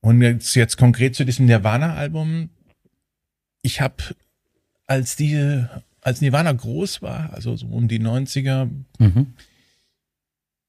[0.00, 2.50] Und jetzt, jetzt konkret zu diesem Nirvana-Album.
[3.62, 3.96] Ich habe,
[4.86, 5.64] als die,
[6.00, 9.34] als Nirvana groß war, also so um die 90er, Mhm.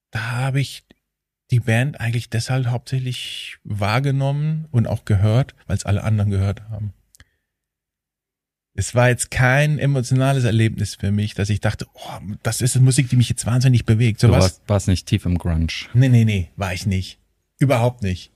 [0.10, 0.84] da habe ich
[1.52, 6.94] die Band eigentlich deshalb hauptsächlich wahrgenommen und auch gehört, weil es alle anderen gehört haben.
[8.76, 13.10] Es war jetzt kein emotionales Erlebnis für mich, dass ich dachte, oh, das ist Musik,
[13.10, 14.20] die mich jetzt wahnsinnig bewegt.
[14.20, 15.68] So Du was, warst, warst nicht tief im Grunge.
[15.94, 17.20] Nee, nee, nee, war ich nicht.
[17.60, 18.32] Überhaupt nicht.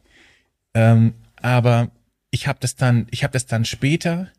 [0.75, 1.91] Ähm, aber
[2.29, 4.31] ich habe das dann, ich habe das dann später,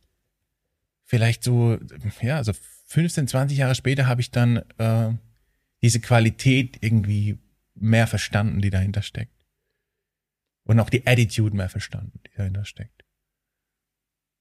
[1.04, 1.78] vielleicht so,
[2.22, 2.52] ja, also
[2.86, 5.10] 15, 20 Jahre später habe ich dann äh,
[5.82, 7.38] diese Qualität irgendwie
[7.74, 9.44] mehr verstanden, die dahinter steckt.
[10.64, 13.04] Und auch die Attitude mehr verstanden, die dahinter steckt.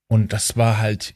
[0.07, 1.15] Und das war halt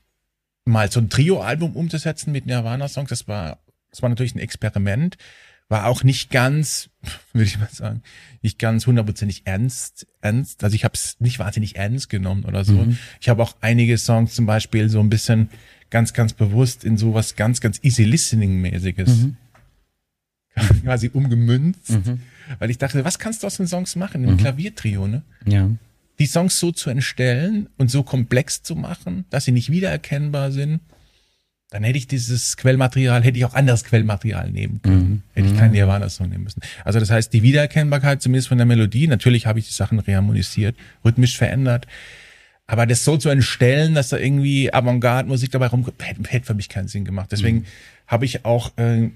[0.71, 3.59] mal so ein Trio-Album umzusetzen mit Nirvana-Songs, das war,
[3.91, 5.17] das war natürlich ein Experiment,
[5.69, 6.89] war auch nicht ganz,
[7.33, 8.01] würde ich mal sagen,
[8.41, 10.63] nicht ganz hundertprozentig ernst, ernst.
[10.63, 12.73] Also ich habe es nicht wahnsinnig ernst genommen oder so.
[12.73, 12.97] Mhm.
[13.19, 15.49] Ich habe auch einige Songs zum Beispiel so ein bisschen
[15.89, 19.37] ganz, ganz bewusst in sowas ganz, ganz easy listening-mäßiges Mhm.
[20.83, 22.19] quasi umgemünzt, Mhm.
[22.59, 24.23] weil ich dachte, was kannst du aus den Songs machen?
[24.25, 24.37] Im Mhm.
[24.37, 25.21] Klaviertrio, ne?
[25.45, 25.69] Ja.
[26.21, 30.79] Die Songs so zu entstellen und so komplex zu machen, dass sie nicht wiedererkennbar sind,
[31.71, 35.09] dann hätte ich dieses Quellmaterial, hätte ich auch anderes Quellmaterial nehmen können.
[35.09, 35.21] Mhm.
[35.33, 35.57] Hätte ich Mhm.
[35.57, 36.61] keinen Nirvana-Song nehmen müssen.
[36.85, 40.75] Also das heißt, die Wiedererkennbarkeit zumindest von der Melodie, natürlich habe ich die Sachen reharmonisiert,
[41.03, 41.87] rhythmisch verändert,
[42.67, 46.69] aber das so zu entstellen, dass da irgendwie Avantgarde-Musik dabei rumkommt, hätte, hätte für mich
[46.69, 47.29] keinen Sinn gemacht.
[47.31, 47.65] Deswegen Mhm.
[48.07, 49.09] habe ich auch äh,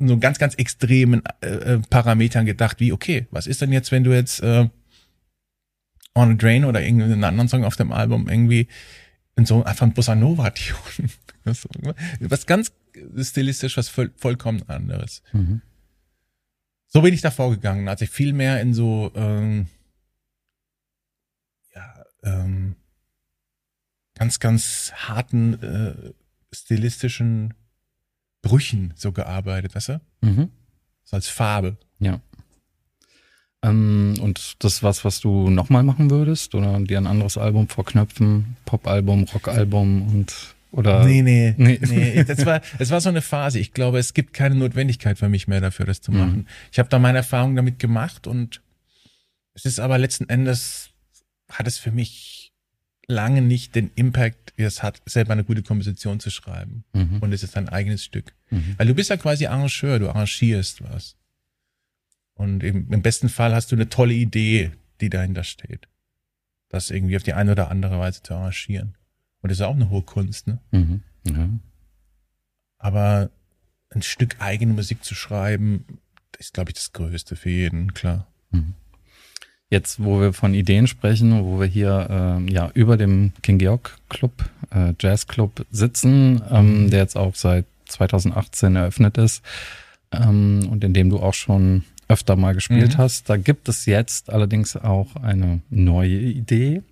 [0.00, 4.04] so ganz, ganz extremen äh, äh, Parametern gedacht, wie, okay, was ist denn jetzt, wenn
[4.04, 4.68] du jetzt äh,
[6.18, 8.68] On a Drain oder irgendeinen anderen Song auf dem Album irgendwie
[9.36, 11.08] in so einfach ein Bossa Nova Tune.
[12.20, 12.72] Was ganz
[13.16, 15.22] stilistisch, was voll, vollkommen anderes.
[15.32, 15.62] Mhm.
[16.88, 19.66] So bin ich da vorgegangen, als ich viel mehr in so ähm,
[21.74, 22.76] ja, ähm,
[24.14, 26.12] ganz, ganz harten äh,
[26.52, 27.54] stilistischen
[28.42, 30.00] Brüchen so gearbeitet, weißt du?
[30.22, 30.50] Mhm.
[31.04, 31.78] So als Farbe.
[31.98, 32.20] Ja.
[33.62, 36.54] Ähm, und das ist was, was du nochmal machen würdest?
[36.54, 38.56] Oder dir ein anderes Album vorknöpfen?
[38.66, 40.34] Pop-Album, Rock-Album und
[40.70, 41.78] oder Nee, nee, Nee.
[41.82, 42.24] nee.
[42.24, 43.58] Das war, es war so eine Phase.
[43.58, 46.18] Ich glaube, es gibt keine Notwendigkeit für mich mehr dafür, das zu Mhm.
[46.18, 46.46] machen.
[46.70, 48.60] Ich habe da meine Erfahrung damit gemacht und
[49.54, 50.90] es ist aber letzten Endes,
[51.50, 52.52] hat es für mich
[53.08, 56.84] lange nicht den Impact, wie es hat, selber eine gute Komposition zu schreiben.
[56.92, 57.18] Mhm.
[57.20, 58.34] Und es ist ein eigenes Stück.
[58.50, 58.74] Mhm.
[58.76, 61.16] Weil du bist ja quasi Arrangeur, du arrangierst was.
[62.38, 64.70] Und im, im besten Fall hast du eine tolle Idee,
[65.00, 65.88] die dahinter steht.
[66.70, 68.94] Das irgendwie auf die eine oder andere Weise zu arrangieren.
[69.42, 70.58] Und das ist auch eine hohe Kunst, ne?
[70.70, 71.02] Mhm.
[71.24, 71.48] Ja.
[72.78, 73.30] Aber
[73.90, 75.84] ein Stück eigene Musik zu schreiben,
[76.38, 78.26] ist, glaube ich, das Größte für jeden, klar.
[79.70, 83.98] Jetzt, wo wir von Ideen sprechen, wo wir hier ähm, ja über dem King Georg
[84.08, 84.32] Club,
[84.70, 89.42] äh, Jazz Club sitzen, ähm, der jetzt auch seit 2018 eröffnet ist
[90.10, 92.98] ähm, und in dem du auch schon öfter mal gespielt Mhm.
[92.98, 93.28] hast.
[93.28, 96.82] Da gibt es jetzt allerdings auch eine neue Idee.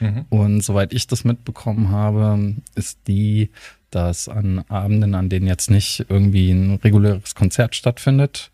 [0.00, 0.26] Mhm.
[0.28, 3.50] Und soweit ich das mitbekommen habe, ist die,
[3.90, 8.50] dass an Abenden, an denen jetzt nicht irgendwie ein reguläres Konzert stattfindet,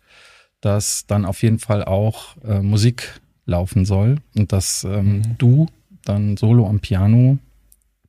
[0.61, 5.37] dass dann auf jeden Fall auch äh, Musik laufen soll und dass ähm, mhm.
[5.39, 5.67] du
[6.05, 7.39] dann solo am Piano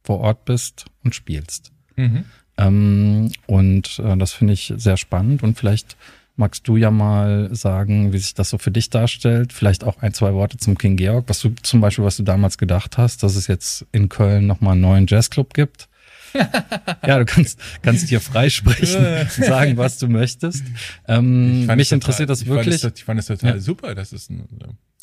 [0.05, 1.73] vor Ort bist und spielst.
[1.97, 2.25] Mhm.
[2.59, 5.97] Ähm, und äh, das finde ich sehr spannend und vielleicht
[6.37, 9.53] magst du ja mal sagen, wie sich das so für dich darstellt.
[9.53, 12.59] Vielleicht auch ein, zwei Worte zum King Georg, was du zum Beispiel, was du damals
[12.59, 15.89] gedacht hast, dass es jetzt in Köln nochmal einen neuen Jazzclub gibt.
[17.07, 20.65] ja, du kannst, kannst hier freisprechen, sagen, was du möchtest.
[21.07, 22.81] Ähm, mich total, interessiert das wirklich.
[22.81, 23.61] Fand ich fand es total ja.
[23.61, 24.49] super, dass es ein,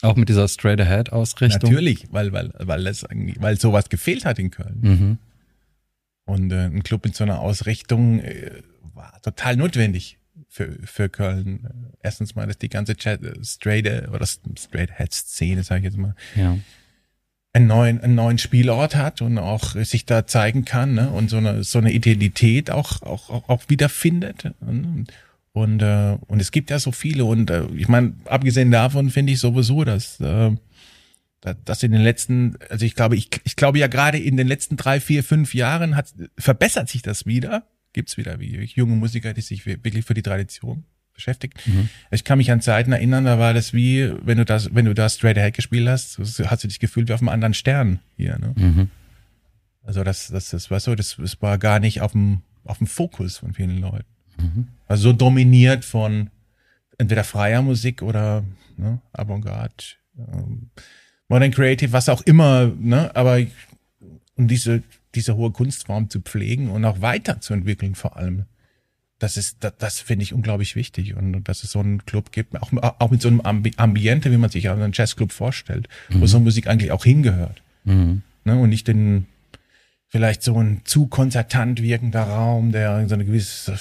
[0.02, 1.70] auch mit dieser Straight Ahead Ausrichtung.
[1.70, 3.06] Natürlich, weil weil weil es
[3.40, 4.80] weil sowas gefehlt hat in Köln.
[4.82, 5.18] Mhm.
[6.26, 8.64] Und äh, ein Club mit so einer Ausrichtung äh,
[8.94, 10.19] war total notwendig
[10.50, 11.94] für für Köln.
[12.02, 15.86] Erstens mal, dass die ganze Chat, äh, Straight äh, oder Straight Ahead Szene, sage ich
[15.86, 16.16] jetzt mal.
[16.36, 16.58] Ja
[17.54, 21.10] einen neuen, einen neuen Spielort hat und auch sich da zeigen kann ne?
[21.10, 24.44] und so eine, so eine Identität auch, auch, auch, auch wiederfindet.
[24.44, 25.06] Ne?
[25.52, 29.34] Und, äh, und es gibt ja so viele und äh, ich meine, abgesehen davon finde
[29.34, 30.52] ich sowieso, dass, äh,
[31.42, 34.78] dass in den letzten, also ich glaube, ich, ich glaube ja gerade in den letzten
[34.78, 37.64] drei, vier, fünf Jahren hat, verbessert sich das wieder.
[37.94, 40.84] Gibt's wieder wie junge Musiker, die sich wirklich für die Tradition
[41.14, 41.68] beschäftigt.
[41.68, 41.90] Mhm.
[42.12, 44.94] Ich kann mich an Zeiten erinnern, da war das wie, wenn du das, wenn du
[44.94, 48.40] da Straight Ahead gespielt hast, hast du dich gefühlt wie auf einem anderen Stern hier.
[48.40, 48.54] Ne?
[48.56, 48.90] Mhm.
[49.84, 52.88] Also das, das, das war so, das, das war gar nicht auf dem, auf dem
[52.88, 54.06] Fokus von vielen Leuten.
[54.38, 54.68] Mhm.
[54.88, 56.30] Also so dominiert von
[56.98, 58.44] entweder freier Musik oder
[58.78, 59.84] ne, Avantgarde,
[60.18, 60.70] ähm,
[61.28, 63.40] Modern Creative, was auch immer, ne, aber
[64.40, 64.82] um diese,
[65.14, 68.46] diese hohe Kunstform zu pflegen und auch weiterzuentwickeln vor allem
[69.20, 72.60] das ist, das, das finde ich unglaublich wichtig und dass es so einen Club gibt,
[72.60, 76.22] auch, auch mit so einem Ambi Ambiente, wie man sich einen Jazzclub vorstellt, mhm.
[76.22, 77.62] wo so Musik eigentlich auch hingehört.
[77.84, 78.24] Mhm.
[78.46, 79.28] Ne, und nicht den,
[80.08, 83.78] vielleicht so ein zu konzertant wirkender Raum, der so eine gewisse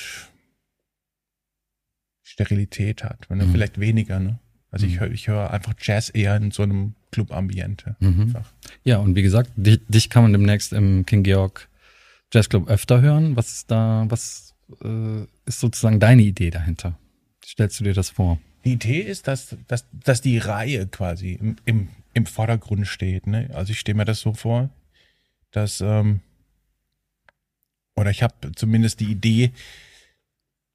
[2.23, 3.31] Sterilität hat.
[3.31, 3.47] Ne?
[3.47, 3.53] Mhm.
[3.53, 4.41] Vielleicht weniger, ne?
[4.71, 5.01] Also ich mhm.
[5.01, 7.97] höre ich hör einfach Jazz eher in so einem Club-Ambiente.
[8.01, 8.35] Mhm.
[8.85, 11.69] Ja, und wie gesagt, dich, dich kann man demnächst im King Georg
[12.33, 13.37] Jazzclub öfter hören.
[13.37, 16.99] Was ist da, was äh, ist sozusagen deine Idee dahinter?
[17.45, 18.39] Stellst du dir das vor?
[18.65, 23.27] Die Idee ist, dass, dass, dass die Reihe quasi im, im, im Vordergrund steht.
[23.27, 23.49] Ne?
[23.55, 24.69] Also ich stelle mir das so vor,
[25.53, 26.21] dass, ähm,
[27.97, 29.53] oder ich habe zumindest die Idee,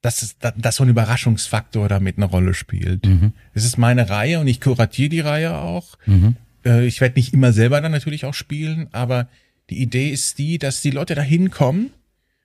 [0.03, 3.05] dass, es, dass so ein Überraschungsfaktor damit eine Rolle spielt.
[3.05, 3.31] Mhm.
[3.53, 5.97] Es ist meine Reihe und ich kuratiere die Reihe auch.
[6.05, 6.35] Mhm.
[6.65, 9.29] Äh, ich werde nicht immer selber dann natürlich auch spielen, aber
[9.69, 11.91] die Idee ist die, dass die Leute da hinkommen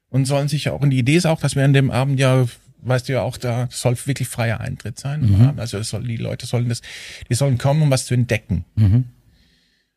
[0.08, 2.46] und sollen sich auch, und die Idee ist auch, dass wir an dem Abend ja,
[2.82, 5.22] weißt du ja auch, da soll wirklich freier Eintritt sein.
[5.22, 5.54] Mhm.
[5.56, 6.80] Also soll, die Leute sollen das,
[7.28, 8.66] die sollen kommen, um was zu entdecken.
[8.76, 9.04] Mhm.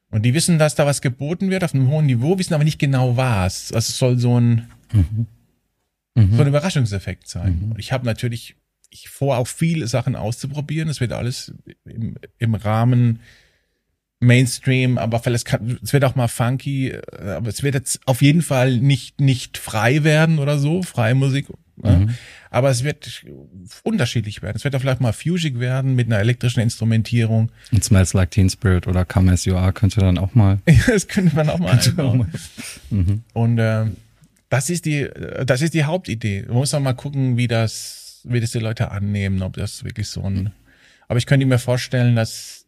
[0.10, 2.80] Und die wissen, dass da was geboten wird auf einem hohen Niveau, wissen aber nicht
[2.80, 3.72] genau was.
[3.72, 5.28] Also es soll so ein, mhm.
[6.16, 7.62] So ein Überraschungseffekt sein.
[7.64, 7.72] Mhm.
[7.72, 8.56] Und ich habe natürlich,
[8.90, 10.90] ich vor auch viele Sachen auszuprobieren.
[10.90, 11.54] Es wird alles
[11.86, 13.20] im, im Rahmen
[14.20, 17.02] Mainstream, aber vielleicht kann, es wird auch mal funky, äh,
[17.32, 21.48] aber es wird jetzt auf jeden Fall nicht nicht frei werden oder so, freie Musik.
[21.78, 21.98] Ne?
[21.98, 22.10] Mhm.
[22.52, 23.26] Aber es wird
[23.84, 24.58] unterschiedlich werden.
[24.58, 27.52] Es wird auch vielleicht mal fusig werden mit einer elektrischen Instrumentierung.
[27.72, 30.60] Und Smells Like Teen Spirit oder Come As You Are könnte dann auch mal.
[30.68, 31.80] ja, das könnte man auch mal.
[31.80, 32.28] Auch mal.
[32.92, 33.24] Mhm.
[33.34, 33.86] Und äh,
[34.52, 35.10] das ist die,
[35.46, 36.44] das ist die Hauptidee.
[36.48, 40.10] Man muss auch mal gucken, wie das, wie das die Leute annehmen, ob das wirklich
[40.10, 40.52] so ein.
[41.08, 42.66] Aber ich könnte mir vorstellen, dass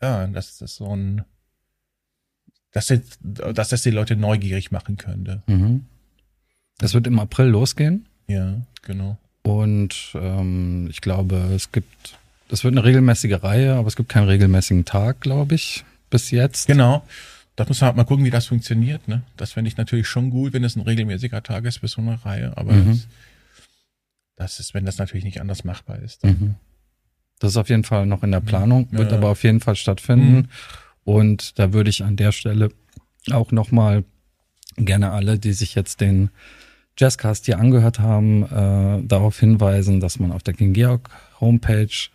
[0.00, 1.24] ja, dass das so ein,
[2.70, 5.42] dass das, dass das die Leute neugierig machen könnte.
[5.48, 5.86] Mhm.
[6.78, 8.06] Das wird im April losgehen.
[8.28, 9.18] Ja, genau.
[9.42, 12.16] Und ähm, ich glaube, es gibt,
[12.48, 16.68] das wird eine regelmäßige Reihe, aber es gibt keinen regelmäßigen Tag, glaube ich, bis jetzt.
[16.68, 17.04] Genau.
[17.56, 19.06] Da muss man halt mal gucken, wie das funktioniert.
[19.06, 19.22] Ne?
[19.36, 22.24] Das fände ich natürlich schon gut, wenn es ein regelmäßiger Tag ist für so eine
[22.24, 22.56] Reihe.
[22.56, 22.88] Aber mhm.
[22.88, 23.06] das,
[24.36, 26.24] das, ist, wenn das natürlich nicht anders machbar ist.
[26.24, 26.56] Mhm.
[27.38, 29.18] Das ist auf jeden Fall noch in der Planung, wird ja.
[29.18, 30.34] aber auf jeden Fall stattfinden.
[30.34, 30.48] Mhm.
[31.04, 32.70] Und da würde ich an der Stelle
[33.30, 34.04] auch nochmal
[34.76, 36.30] gerne alle, die sich jetzt den
[36.96, 42.08] Jazzcast hier angehört haben, äh, darauf hinweisen, dass man auf der King Georg Homepage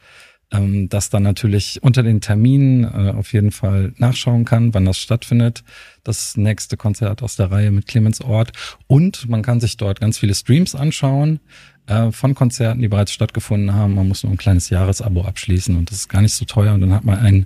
[0.52, 4.98] ähm, das dann natürlich unter den Terminen äh, auf jeden Fall nachschauen kann, wann das
[4.98, 5.64] stattfindet.
[6.04, 8.52] Das nächste Konzert aus der Reihe mit Clemens Ort.
[8.88, 11.40] Und man kann sich dort ganz viele Streams anschauen
[11.88, 13.96] äh, von Konzerten, die bereits stattgefunden haben.
[13.96, 16.74] Man muss nur ein kleines Jahresabo abschließen und das ist gar nicht so teuer.
[16.74, 17.46] Und dann hat man ein,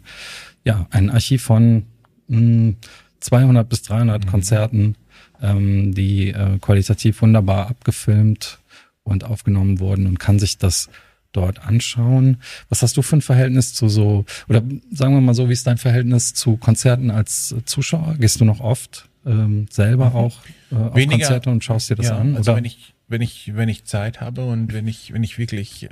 [0.64, 1.84] ja, ein Archiv von
[2.28, 2.76] mh,
[3.20, 4.30] 200 bis 300 mhm.
[4.30, 4.96] Konzerten,
[5.42, 8.60] ähm, die äh, qualitativ wunderbar abgefilmt
[9.04, 10.90] und aufgenommen wurden und kann sich das
[11.34, 12.38] dort anschauen.
[12.70, 15.68] Was hast du für ein Verhältnis zu so, oder sagen wir mal so, wie ist
[15.68, 18.16] dein Verhältnis zu Konzerten als Zuschauer?
[18.20, 20.16] Gehst du noch oft ähm, selber mhm.
[20.16, 20.40] auch
[20.72, 22.38] äh, auf Weniger, Konzerte und schaust dir das ja, an?
[22.38, 22.58] Also oder?
[22.58, 25.90] wenn ich, wenn ich, wenn ich Zeit habe und wenn ich, wenn ich wirklich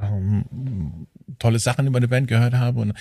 [0.00, 1.06] ähm,
[1.38, 2.92] tolle Sachen über eine Band gehört habe und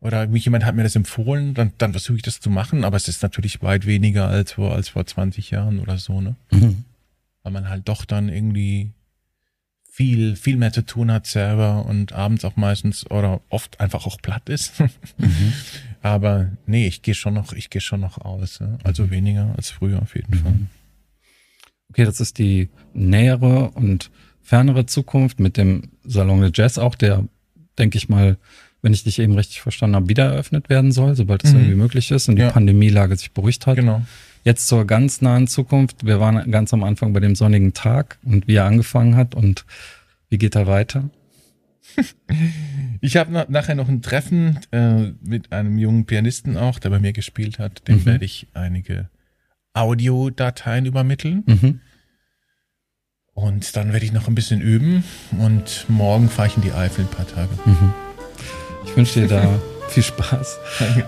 [0.00, 2.98] oder mich jemand hat mir das empfohlen, dann, dann versuche ich das zu machen, aber
[2.98, 6.36] es ist natürlich weit weniger als vor, als vor 20 Jahren oder so, ne?
[6.50, 6.84] Mhm.
[7.42, 8.92] Weil man halt doch dann irgendwie
[9.94, 14.20] viel, viel mehr zu tun hat selber und abends auch meistens oder oft einfach auch
[14.20, 14.80] platt ist.
[15.18, 15.52] mhm.
[16.02, 18.58] Aber nee, ich gehe schon noch, ich gehe schon noch aus.
[18.58, 18.76] Ja?
[18.82, 19.10] Also mhm.
[19.12, 20.42] weniger als früher auf jeden mhm.
[20.42, 20.54] Fall.
[21.90, 24.10] Okay, das ist die nähere und
[24.42, 27.28] fernere Zukunft mit dem Salon de Jazz auch, der,
[27.78, 28.36] denke ich mal,
[28.84, 31.60] wenn ich dich eben richtig verstanden habe, wieder eröffnet werden soll, sobald es mhm.
[31.60, 32.50] irgendwie möglich ist und die ja.
[32.50, 33.76] Pandemielage sich beruhigt hat.
[33.76, 34.02] Genau.
[34.44, 36.04] Jetzt zur ganz nahen Zukunft.
[36.04, 39.64] Wir waren ganz am Anfang bei dem sonnigen Tag und wie er angefangen hat und
[40.28, 41.08] wie geht er weiter?
[43.00, 47.12] Ich habe nachher noch ein Treffen äh, mit einem jungen Pianisten auch, der bei mir
[47.12, 47.86] gespielt hat.
[47.88, 48.06] Dem mhm.
[48.06, 49.08] werde ich einige
[49.72, 51.42] Audiodateien übermitteln.
[51.46, 51.80] Mhm.
[53.32, 55.04] Und dann werde ich noch ein bisschen üben
[55.38, 57.50] und morgen fahre ich in die Eifel ein paar Tage.
[57.64, 57.94] Mhm.
[58.86, 59.42] Ich wünsche dir da
[59.88, 60.58] viel Spaß,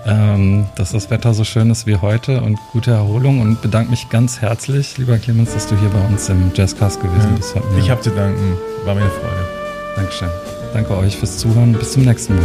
[0.07, 4.09] ähm, dass das Wetter so schön ist wie heute und gute Erholung und bedanke mich
[4.11, 7.55] ganz herzlich, lieber Clemens, dass du hier bei uns im Jazzcast gewesen bist.
[7.79, 9.47] ich habe zu danken, war mir eine Freude.
[9.97, 10.29] Dankeschön.
[10.75, 11.73] Danke euch fürs Zuhören.
[11.73, 12.45] Bis zum nächsten Mal.